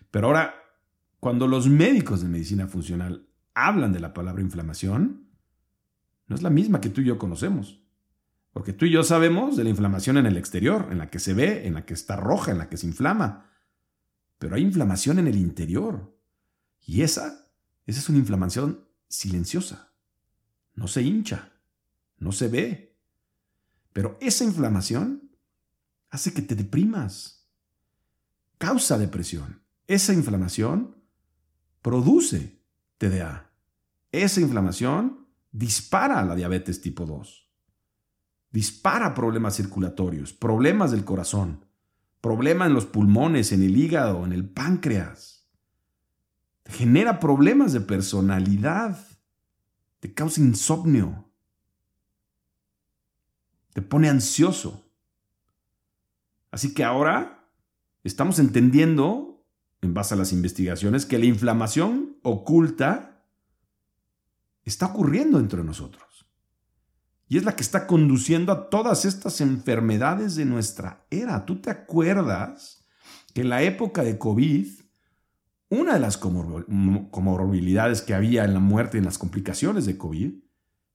[0.09, 0.55] Pero ahora,
[1.22, 5.30] cuando los médicos de medicina funcional hablan de la palabra inflamación,
[6.26, 7.80] no es la misma que tú y yo conocemos.
[8.51, 11.36] Porque tú y yo sabemos de la inflamación en el exterior, en la que se
[11.36, 13.51] ve, en la que está roja, en la que se inflama.
[14.39, 16.17] Pero hay inflamación en el interior.
[16.82, 17.47] Y esa,
[17.86, 19.93] esa es una inflamación silenciosa.
[20.74, 21.51] No se hincha,
[22.17, 22.97] no se ve.
[23.93, 25.30] Pero esa inflamación
[26.09, 27.47] hace que te deprimas.
[28.57, 29.61] Causa depresión.
[29.86, 31.00] Esa inflamación
[31.82, 32.59] produce
[32.97, 33.51] TDA.
[34.11, 37.49] Esa inflamación dispara la diabetes tipo 2.
[38.51, 41.65] Dispara problemas circulatorios, problemas del corazón,
[42.19, 45.47] problema en los pulmones, en el hígado, en el páncreas.
[46.63, 48.99] Te genera problemas de personalidad.
[49.99, 51.29] Te causa insomnio.
[53.73, 54.86] Te pone ansioso.
[56.51, 57.47] Así que ahora
[58.03, 59.30] estamos entendiendo,
[59.82, 63.25] en base a las investigaciones, que la inflamación oculta
[64.63, 66.11] está ocurriendo entre nosotros
[67.32, 71.45] y es la que está conduciendo a todas estas enfermedades de nuestra era.
[71.45, 72.86] ¿Tú te acuerdas
[73.34, 74.67] que en la época de COVID,
[75.69, 80.43] una de las comorbilidades que había en la muerte y en las complicaciones de COVID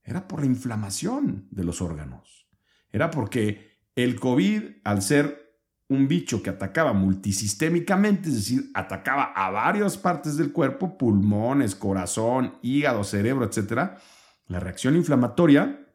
[0.04, 2.46] era por la inflamación de los órganos?
[2.90, 5.45] Era porque el COVID, al ser
[5.88, 12.54] un bicho que atacaba multisistémicamente, es decir, atacaba a varias partes del cuerpo, pulmones, corazón,
[12.62, 13.92] hígado, cerebro, etc.,
[14.48, 15.86] la reacción inflamatoria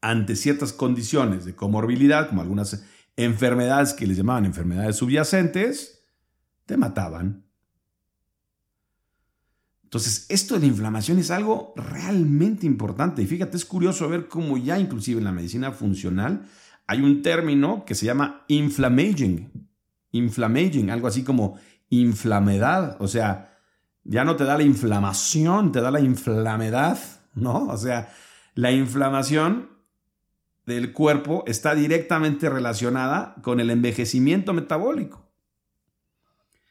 [0.00, 2.84] ante ciertas condiciones de comorbilidad, como algunas
[3.16, 6.02] enfermedades que les llamaban enfermedades subyacentes,
[6.64, 7.44] te mataban.
[9.84, 13.22] Entonces, esto de la inflamación es algo realmente importante.
[13.22, 16.46] Y fíjate, es curioso ver cómo ya inclusive en la medicina funcional
[16.90, 19.68] hay un término que se llama inflammaging.
[20.10, 21.56] Inflammaging, algo así como
[21.88, 22.96] inflamedad.
[23.00, 23.56] O sea,
[24.02, 26.98] ya no te da la inflamación, te da la inflamedad,
[27.34, 27.68] ¿no?
[27.68, 28.12] O sea,
[28.56, 29.68] la inflamación
[30.66, 35.30] del cuerpo está directamente relacionada con el envejecimiento metabólico.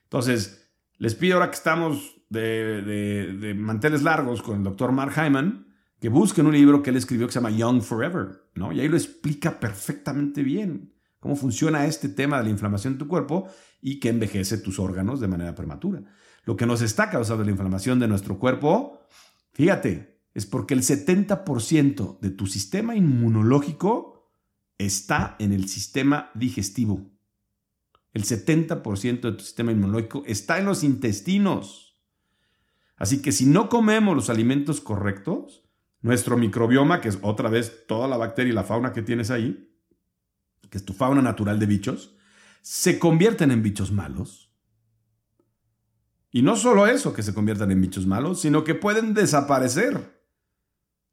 [0.04, 5.69] Entonces, les pido ahora que estamos de, manteles largos con el doctor Mark Hyman,
[6.00, 8.72] que busquen un libro que él escribió que se llama Young Forever, ¿no?
[8.72, 13.08] Y ahí lo explica perfectamente bien cómo funciona este tema de la inflamación de tu
[13.08, 13.50] cuerpo
[13.82, 16.04] y que envejece tus órganos de manera prematura.
[16.46, 19.02] Lo que nos está causando la inflamación de nuestro cuerpo,
[19.54, 24.32] fíjate, es porque el 70% de tu sistema inmunológico
[24.78, 27.12] está en el sistema digestivo.
[28.14, 32.00] El 70% de tu sistema inmunológico está en los intestinos.
[32.96, 35.69] Así que si no comemos los alimentos correctos,
[36.02, 39.70] nuestro microbioma, que es otra vez toda la bacteria y la fauna que tienes ahí,
[40.70, 42.16] que es tu fauna natural de bichos,
[42.62, 44.54] se convierten en bichos malos.
[46.32, 50.22] Y no solo eso, que se conviertan en bichos malos, sino que pueden desaparecer.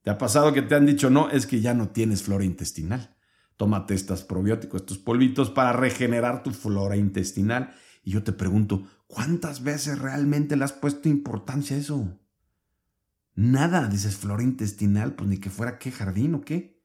[0.02, 3.16] ¿Te ha pasado que te han dicho, no, es que ya no tienes flora intestinal?
[3.56, 7.74] Tómate estos probióticos, estos polvitos para regenerar tu flora intestinal.
[8.04, 12.20] Y yo te pregunto, ¿cuántas veces realmente le has puesto importancia a eso?
[13.36, 16.82] Nada, dices flora intestinal, pues ni que fuera qué jardín o qué.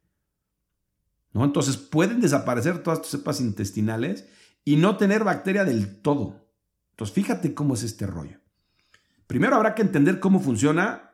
[1.33, 1.45] ¿No?
[1.45, 4.27] Entonces pueden desaparecer todas tus cepas intestinales
[4.65, 6.45] y no tener bacteria del todo.
[6.91, 8.37] Entonces fíjate cómo es este rollo.
[9.27, 11.11] Primero habrá que entender cómo funciona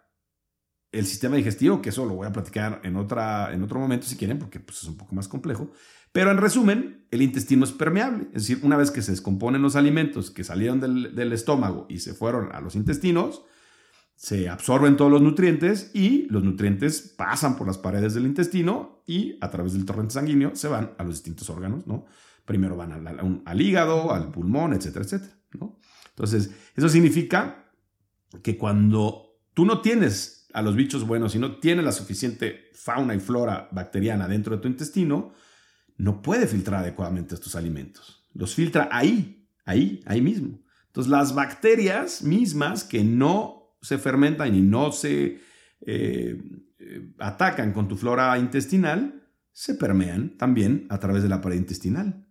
[0.92, 4.18] el sistema digestivo, que eso lo voy a platicar en, otra, en otro momento si
[4.18, 5.70] quieren, porque pues, es un poco más complejo.
[6.12, 8.24] Pero en resumen, el intestino es permeable.
[8.34, 12.00] Es decir, una vez que se descomponen los alimentos que salieron del, del estómago y
[12.00, 13.44] se fueron a los intestinos,
[14.18, 19.38] se absorben todos los nutrientes y los nutrientes pasan por las paredes del intestino y
[19.42, 22.06] a través del torrente sanguíneo se van a los distintos órganos, ¿no?
[22.44, 22.94] Primero van
[23.46, 25.78] al, hígado, al pulmón, etcétera, etcétera, ¿no?
[26.10, 27.72] Entonces, eso significa
[28.42, 33.14] que cuando tú no tienes a los bichos buenos, si no tiene la suficiente fauna
[33.14, 35.34] y flora bacteriana dentro de tu intestino,
[35.96, 38.28] no puede filtrar adecuadamente estos alimentos.
[38.34, 40.60] Los filtra ahí, ahí, ahí mismo.
[40.88, 43.57] Entonces, las bacterias mismas que no
[43.88, 45.40] se fermentan y no se
[45.86, 46.42] eh,
[46.80, 52.28] eh, atacan con tu flora intestinal, se permean también a través de la pared intestinal.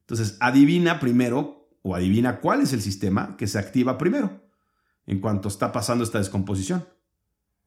[0.00, 4.44] Entonces, adivina primero o adivina cuál es el sistema que se activa primero
[5.06, 6.86] en cuanto está pasando esta descomposición.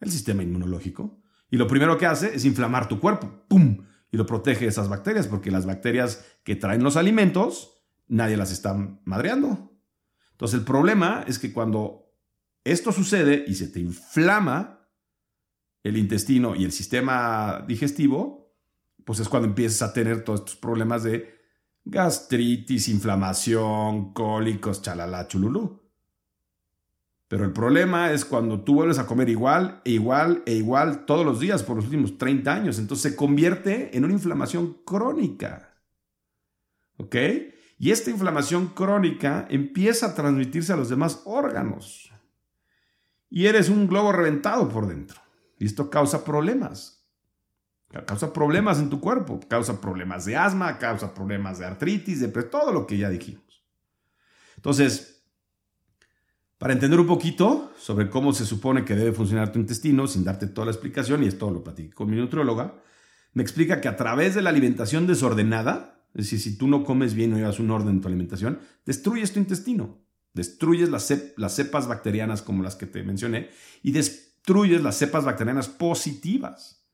[0.02, 1.22] El sistema inmunológico.
[1.50, 3.46] Y lo primero que hace es inflamar tu cuerpo.
[3.48, 3.86] ¡Pum!
[4.12, 8.52] Y lo protege de esas bacterias, porque las bacterias que traen los alimentos, nadie las
[8.52, 8.74] está
[9.06, 9.72] madreando.
[10.32, 12.09] Entonces el problema es que cuando
[12.64, 14.88] esto sucede y se te inflama
[15.84, 18.54] el intestino y el sistema digestivo,
[19.06, 21.40] pues es cuando empiezas a tener todos estos problemas de
[21.86, 25.80] gastritis, inflamación, cólicos, chalala, chululú.
[27.28, 31.24] Pero el problema es cuando tú vuelves a comer igual e igual e igual todos
[31.24, 32.80] los días por los últimos 30 años.
[32.80, 35.76] Entonces se convierte en una inflamación crónica.
[36.98, 37.16] ¿Ok?
[37.78, 42.12] Y esta inflamación crónica empieza a transmitirse a los demás órganos.
[43.30, 45.20] Y eres un globo reventado por dentro.
[45.58, 47.08] Y esto causa problemas.
[48.06, 49.40] Causa problemas en tu cuerpo.
[49.48, 53.64] Causa problemas de asma, causa problemas de artritis, de todo lo que ya dijimos.
[54.56, 55.24] Entonces,
[56.58, 60.48] para entender un poquito sobre cómo se supone que debe funcionar tu intestino, sin darte
[60.48, 62.76] toda la explicación, y esto lo platiqué con mi nutrióloga,
[63.34, 67.14] me explica que a través de la alimentación desordenada, es decir, si tú no comes
[67.14, 70.04] bien o llevas un orden en tu alimentación, destruyes tu intestino,
[70.34, 71.06] destruyes las,
[71.54, 73.50] cepas bacterianas como las que te mencioné,
[73.84, 76.86] y destruyes las cepas bacterianas positivas.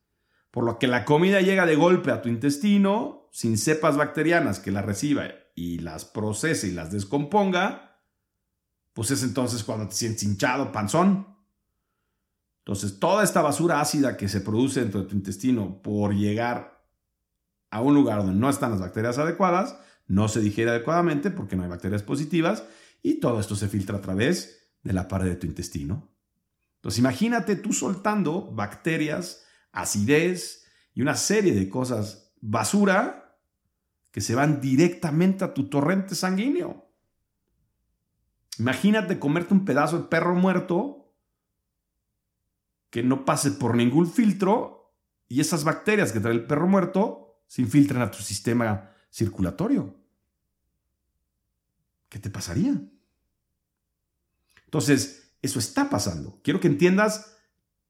[0.52, 4.72] Por lo que la comida llega de golpe a tu intestino, sin cepas bacterianas que
[4.72, 8.02] la reciba y las procese y las descomponga,
[8.94, 11.36] pues es entonces cuando te sientes hinchado, panzón.
[12.60, 16.84] Entonces, toda esta basura ácida que se produce dentro de tu intestino por llegar
[17.70, 19.78] a un lugar donde no están las bacterias adecuadas,
[20.08, 22.64] no se digiere adecuadamente porque no hay bacterias positivas
[23.06, 26.12] y todo esto se filtra a través de la pared de tu intestino.
[26.78, 33.40] Entonces, imagínate tú soltando bacterias, acidez y una serie de cosas basura
[34.10, 36.92] que se van directamente a tu torrente sanguíneo.
[38.58, 41.14] Imagínate comerte un pedazo de perro muerto
[42.90, 44.96] que no pase por ningún filtro
[45.28, 49.96] y esas bacterias que trae el perro muerto se infiltran a tu sistema circulatorio.
[52.10, 52.82] ¿Qué te pasaría?
[54.66, 56.40] Entonces, eso está pasando.
[56.44, 57.36] Quiero que entiendas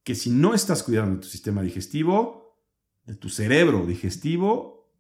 [0.04, 2.60] que si no estás cuidando de tu sistema digestivo,
[3.06, 4.92] de tu cerebro digestivo,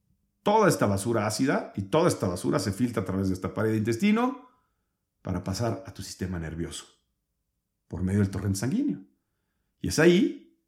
[0.44, 3.72] toda esta basura ácida y toda esta basura se filtra a través de esta pared
[3.72, 4.50] de intestino
[5.22, 6.86] para pasar a tu sistema nervioso
[7.88, 9.04] por medio del torrente sanguíneo.
[9.82, 10.60] Y es ahí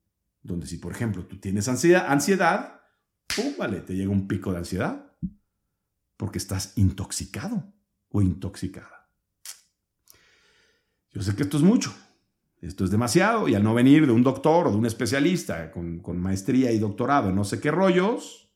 [0.41, 2.77] donde si, por ejemplo, tú tienes ansiedad, ansiedad
[3.35, 3.53] ¡pum!
[3.57, 5.13] Vale, te llega un pico de ansiedad
[6.15, 7.71] porque estás intoxicado
[8.09, 8.96] o intoxicada.
[11.17, 11.91] Yo sé que esto es mucho,
[12.61, 15.97] esto es demasiado, y al no venir de un doctor o de un especialista con,
[15.97, 18.51] con maestría y doctorado no sé qué rollos,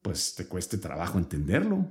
[0.00, 1.88] pues te cueste trabajo entenderlo.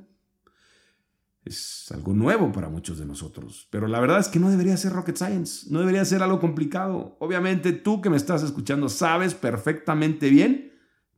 [1.44, 4.94] Es algo nuevo para muchos de nosotros, pero la verdad es que no debería ser
[4.94, 7.18] rocket science, no debería ser algo complicado.
[7.20, 10.72] Obviamente tú que me estás escuchando sabes perfectamente bien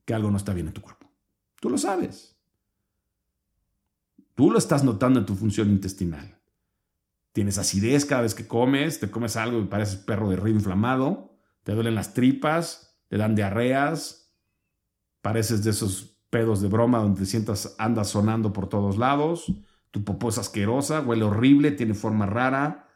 [0.06, 1.08] que algo no está bien en tu cuerpo.
[1.62, 2.36] Tú lo sabes.
[4.34, 6.35] Tú lo estás notando en tu función intestinal.
[7.36, 11.38] Tienes acidez cada vez que comes, te comes algo y pareces perro de río inflamado,
[11.64, 14.34] te duelen las tripas, te dan diarreas,
[15.22, 19.54] pareces de esos pedos de broma donde te sientas, andas sonando por todos lados
[19.96, 22.90] tu popó es asquerosa, huele horrible, tiene forma rara,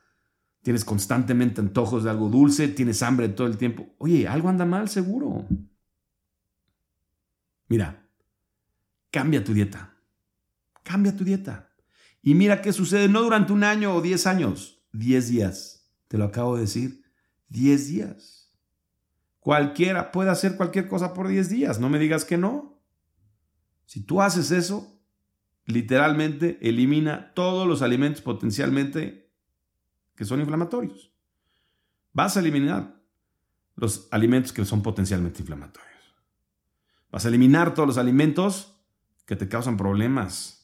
[0.63, 3.95] tienes constantemente antojos de algo dulce, tienes hambre todo el tiempo.
[3.99, 5.47] Oye, algo anda mal seguro.
[7.69, 8.05] Mira,
[9.09, 9.95] cambia tu dieta.
[10.83, 11.68] Cambia tu dieta.
[12.21, 15.89] Y mira qué sucede, no durante un año o diez años, diez días.
[16.07, 17.03] Te lo acabo de decir,
[17.47, 18.53] diez días.
[19.39, 22.81] Cualquiera puede hacer cualquier cosa por diez días, no me digas que no.
[23.85, 25.01] Si tú haces eso,
[25.65, 29.31] literalmente elimina todos los alimentos potencialmente
[30.15, 31.13] que son inflamatorios.
[32.11, 33.01] Vas a eliminar
[33.75, 35.89] los alimentos que son potencialmente inflamatorios.
[37.11, 38.75] Vas a eliminar todos los alimentos
[39.25, 40.58] que te causan problemas.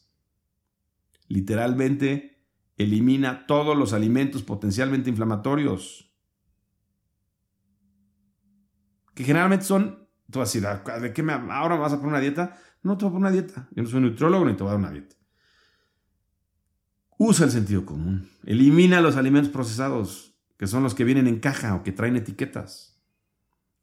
[1.28, 2.44] Literalmente
[2.78, 6.14] elimina todos los alimentos potencialmente inflamatorios.
[9.14, 12.10] Que generalmente son, tú vas a decir, ah, ¿de qué me, ahora vas a poner
[12.10, 12.60] una dieta?
[12.84, 13.70] No te voy a poner una dieta.
[13.72, 15.16] Yo no soy nutriólogo ni te voy a dar una dieta.
[17.18, 18.30] Usa el sentido común.
[18.46, 23.02] Elimina los alimentos procesados, que son los que vienen en caja o que traen etiquetas.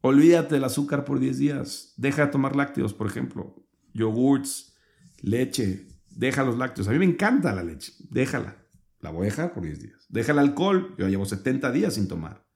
[0.03, 1.95] Olvídate del azúcar por 10 días.
[1.97, 3.55] Deja de tomar lácteos, por ejemplo.
[3.95, 4.75] Yogurts,
[5.23, 5.89] leche.
[6.17, 6.89] Deja los lácteos.
[6.89, 7.93] A mí me encanta la leche.
[8.11, 8.57] Déjala.
[9.01, 10.07] La voy a dejar por 10 días.
[10.09, 12.47] Deja el alcohol, yo llevo 70 días sin tomar.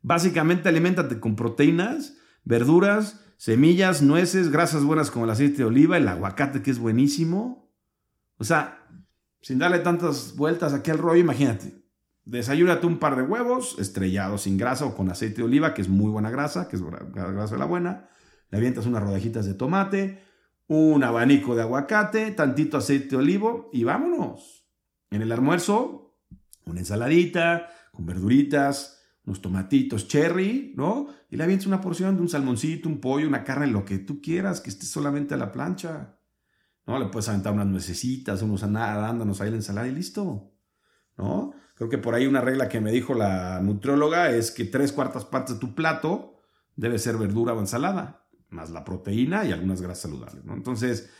[0.00, 6.08] Básicamente aliméntate con proteínas, verduras, semillas, nueces, grasas buenas como el aceite de oliva, el
[6.08, 7.70] aguacate que es buenísimo.
[8.38, 8.86] O sea,
[9.42, 11.84] sin darle tantas vueltas aquí al rollo, imagínate.
[12.24, 15.88] Desayúnate un par de huevos estrellados sin grasa o con aceite de oliva, que es
[15.88, 18.08] muy buena grasa, que es grasa la buena.
[18.50, 20.22] Le avientas unas rodajitas de tomate,
[20.66, 24.66] un abanico de aguacate, tantito aceite de olivo y vámonos.
[25.10, 26.16] En el almuerzo,
[26.64, 31.08] una ensaladita con verduritas, unos tomatitos cherry, ¿no?
[31.30, 34.20] Y le avientas una porción de un salmoncito, un pollo, una carne, lo que tú
[34.20, 36.18] quieras, que esté solamente a la plancha.
[36.86, 36.98] ¿No?
[36.98, 40.52] Le puedes aventar unas nuecesitas, unos arándanos ahí a la ensalada y listo.
[41.16, 41.54] ¿No?
[41.76, 45.24] Creo que por ahí una regla que me dijo la nutrióloga es que tres cuartas
[45.24, 46.42] partes de tu plato
[46.76, 48.23] debe ser verdura o ensalada,
[48.54, 50.54] más la proteína y algunas grasas saludables, ¿no?
[50.54, 51.10] Entonces,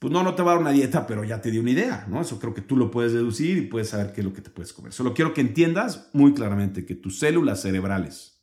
[0.00, 2.06] pues no, no te va a dar una dieta, pero ya te di una idea,
[2.08, 2.22] ¿no?
[2.22, 4.48] Eso creo que tú lo puedes deducir y puedes saber qué es lo que te
[4.48, 4.94] puedes comer.
[4.94, 8.42] Solo quiero que entiendas muy claramente que tus células cerebrales,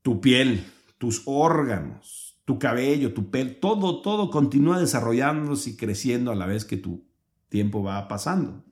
[0.00, 0.64] tu piel,
[0.96, 6.64] tus órganos, tu cabello, tu pelo, todo, todo continúa desarrollándose y creciendo a la vez
[6.64, 7.06] que tu
[7.50, 8.64] tiempo va pasando.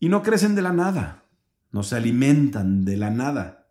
[0.00, 1.22] Y no crecen de la nada,
[1.70, 3.70] no se alimentan de la nada,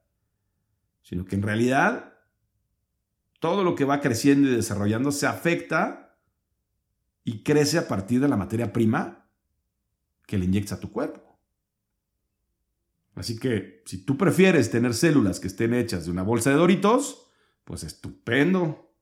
[1.01, 2.14] sino que en realidad
[3.39, 6.17] todo lo que va creciendo y desarrollando se afecta
[7.23, 9.27] y crece a partir de la materia prima
[10.25, 11.39] que le inyectas a tu cuerpo.
[13.15, 17.27] Así que si tú prefieres tener células que estén hechas de una bolsa de doritos,
[17.63, 18.93] pues estupendo.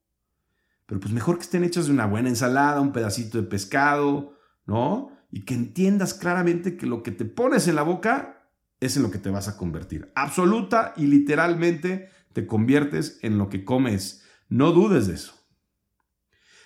[0.85, 5.11] Pero pues mejor que estén hechas de una buena ensalada, un pedacito de pescado, ¿no?
[5.31, 9.11] Y que entiendas claramente que lo que te pones en la boca es en lo
[9.11, 10.11] que te vas a convertir.
[10.15, 14.22] Absoluta y literalmente te conviertes en lo que comes.
[14.53, 15.33] No dudes de eso.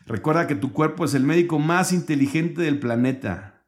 [0.05, 3.65] Recuerda que tu cuerpo es el médico más inteligente del planeta.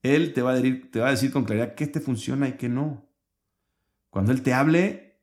[0.00, 2.70] Él te va, a decir, va a decir con claridad qué te funciona y qué
[2.70, 3.06] no.
[4.08, 5.20] Cuando Él te hable,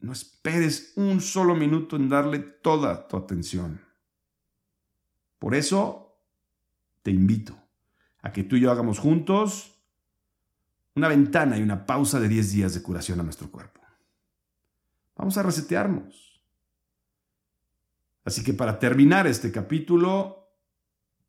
[0.00, 3.80] no esperes un solo minuto en darle toda tu atención.
[5.38, 6.22] Por eso,
[7.02, 7.56] te invito
[8.20, 9.82] a que tú y yo hagamos juntos
[10.94, 13.80] una ventana y una pausa de 10 días de curación a nuestro cuerpo.
[15.16, 16.29] Vamos a resetearnos.
[18.30, 20.54] Así que para terminar este capítulo,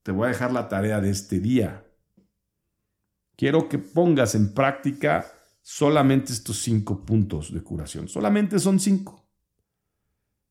[0.04, 1.84] te voy a dejar la tarea de este día.
[3.36, 5.26] Quiero que pongas en práctica
[5.64, 8.08] solamente estos cinco puntos de curación.
[8.08, 9.28] Solamente son cinco.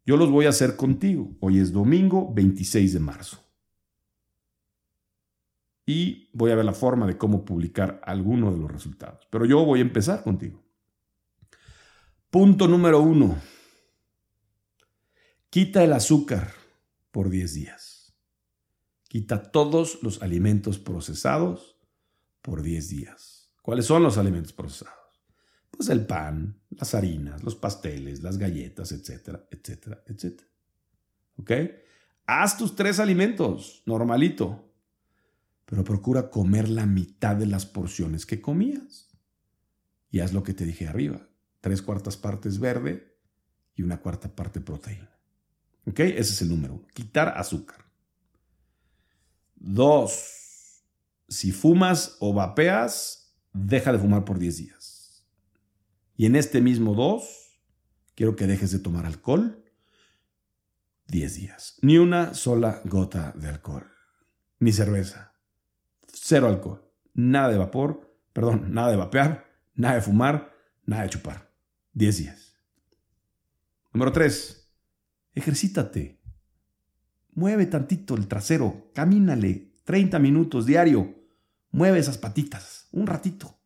[0.04, 1.36] Yo los voy a hacer contigo.
[1.38, 3.44] Hoy es domingo 26 de marzo.
[5.86, 9.24] Y voy a ver la forma de cómo publicar alguno de los resultados.
[9.30, 10.60] Pero yo voy a empezar contigo.
[12.28, 13.38] Punto número uno.
[15.50, 16.52] Quita el azúcar
[17.10, 18.14] por 10 días.
[19.08, 21.76] Quita todos los alimentos procesados
[22.40, 23.52] por 10 días.
[23.60, 24.94] ¿Cuáles son los alimentos procesados?
[25.72, 30.48] Pues el pan, las harinas, los pasteles, las galletas, etcétera, etcétera, etcétera.
[31.34, 31.50] ¿Ok?
[32.26, 34.72] Haz tus tres alimentos, normalito.
[35.64, 39.10] Pero procura comer la mitad de las porciones que comías.
[40.12, 41.28] Y haz lo que te dije arriba.
[41.60, 43.18] Tres cuartas partes verde
[43.74, 45.10] y una cuarta parte proteína.
[45.90, 46.00] ¿Ok?
[46.00, 46.86] Ese es el número uno.
[46.94, 47.84] Quitar azúcar.
[49.56, 50.84] Dos,
[51.28, 55.26] si fumas o vapeas, deja de fumar por 10 días.
[56.16, 57.58] Y en este mismo dos,
[58.14, 59.64] quiero que dejes de tomar alcohol
[61.08, 61.76] 10 días.
[61.82, 63.90] Ni una sola gota de alcohol.
[64.60, 65.34] Ni cerveza.
[66.06, 66.88] Cero alcohol.
[67.14, 68.16] Nada de vapor.
[68.32, 69.44] Perdón, nada de vapear.
[69.74, 70.54] Nada de fumar.
[70.86, 71.50] Nada de chupar.
[71.94, 72.56] 10 días.
[73.92, 74.59] Número 3
[75.40, 76.20] ejercítate.
[77.34, 81.14] Mueve tantito el trasero, camínale 30 minutos diario.
[81.72, 83.58] Mueve esas patitas, un ratito.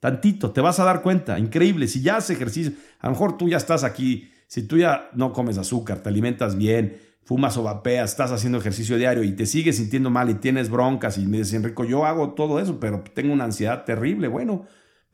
[0.00, 3.48] Tantito, te vas a dar cuenta, increíble, si ya haces ejercicio, a lo mejor tú
[3.48, 8.10] ya estás aquí, si tú ya no comes azúcar, te alimentas bien, fumas o vapeas,
[8.10, 11.54] estás haciendo ejercicio diario y te sigues sintiendo mal y tienes broncas y me dices,
[11.54, 14.28] Enrico, yo hago todo eso, pero tengo una ansiedad terrible.
[14.28, 14.66] Bueno,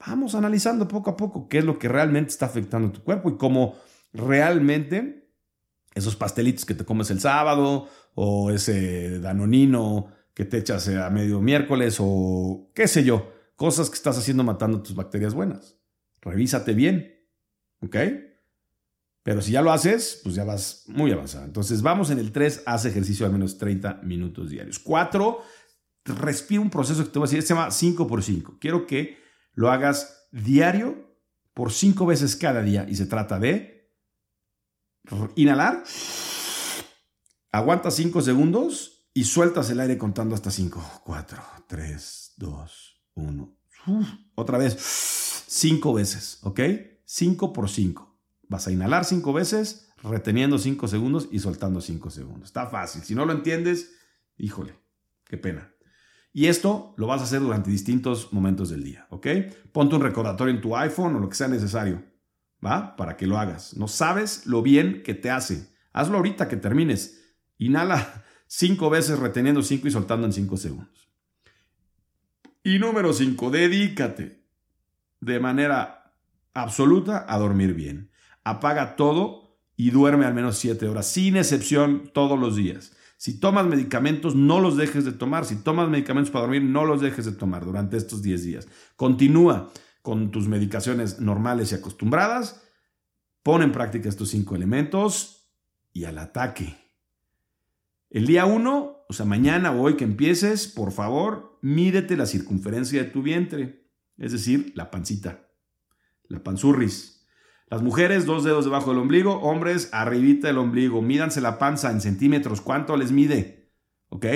[0.06, 3.36] vamos analizando poco a poco qué es lo que realmente está afectando tu cuerpo y
[3.36, 3.76] cómo
[4.12, 5.21] realmente
[5.94, 11.40] esos pastelitos que te comes el sábado o ese danonino que te echas a medio
[11.40, 15.78] miércoles o qué sé yo, cosas que estás haciendo matando tus bacterias buenas.
[16.20, 17.20] Revísate bien,
[17.80, 17.96] ¿ok?
[19.22, 21.44] Pero si ya lo haces, pues ya vas muy avanzado.
[21.44, 24.78] Entonces vamos en el 3, haz ejercicio al menos 30 minutos diarios.
[24.78, 25.38] 4,
[26.04, 28.58] respira un proceso que te voy a decir, se llama 5 por 5.
[28.60, 29.18] Quiero que
[29.54, 31.16] lo hagas diario
[31.54, 33.71] por 5 veces cada día y se trata de
[35.36, 35.84] Inhalar.
[37.50, 41.02] Aguanta 5 segundos y sueltas el aire contando hasta 5.
[41.04, 43.56] 4, 3, 2, 1.
[44.34, 44.76] Otra vez,
[45.48, 46.60] 5 veces, ¿ok?
[47.04, 48.18] 5 por 5.
[48.48, 52.44] Vas a inhalar 5 veces, reteniendo 5 segundos y soltando 5 segundos.
[52.44, 53.02] Está fácil.
[53.02, 53.92] Si no lo entiendes,
[54.36, 54.78] híjole,
[55.24, 55.72] qué pena.
[56.32, 59.26] Y esto lo vas a hacer durante distintos momentos del día, ¿ok?
[59.72, 62.02] Ponte un recordatorio en tu iPhone o lo que sea necesario,
[62.64, 62.96] ¿va?
[62.96, 63.76] Para que lo hagas.
[63.76, 65.68] No sabes lo bien que te hace.
[65.92, 67.34] Hazlo ahorita que termines.
[67.58, 71.08] Inhala cinco veces reteniendo cinco y soltando en cinco segundos.
[72.64, 74.44] Y número cinco, dedícate
[75.20, 76.14] de manera
[76.54, 78.10] absoluta a dormir bien.
[78.44, 82.92] Apaga todo y duerme al menos siete horas, sin excepción, todos los días.
[83.22, 85.44] Si tomas medicamentos, no los dejes de tomar.
[85.44, 88.68] Si tomas medicamentos para dormir, no los dejes de tomar durante estos 10 días.
[88.96, 89.70] Continúa
[90.02, 92.62] con tus medicaciones normales y acostumbradas.
[93.42, 95.48] Pon en práctica estos cinco elementos
[95.92, 96.76] y al ataque.
[98.10, 103.02] El día 1, o sea, mañana o hoy que empieces, por favor, mídete la circunferencia
[103.02, 103.88] de tu vientre,
[104.18, 105.48] es decir, la pancita,
[106.28, 107.26] la panzurris.
[107.72, 111.00] Las mujeres, dos dedos debajo del ombligo, hombres, arribita del ombligo.
[111.00, 112.60] Mídanse la panza en centímetros.
[112.60, 113.72] ¿Cuánto les mide?
[114.10, 114.26] ¿Ok?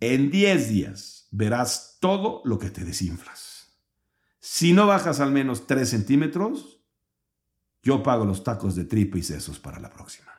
[0.00, 3.45] En 10 días verás todo lo que te desinflas.
[4.48, 6.80] Si no bajas al menos 3 centímetros,
[7.82, 10.32] yo pago los tacos de tripa y sesos para la próxima.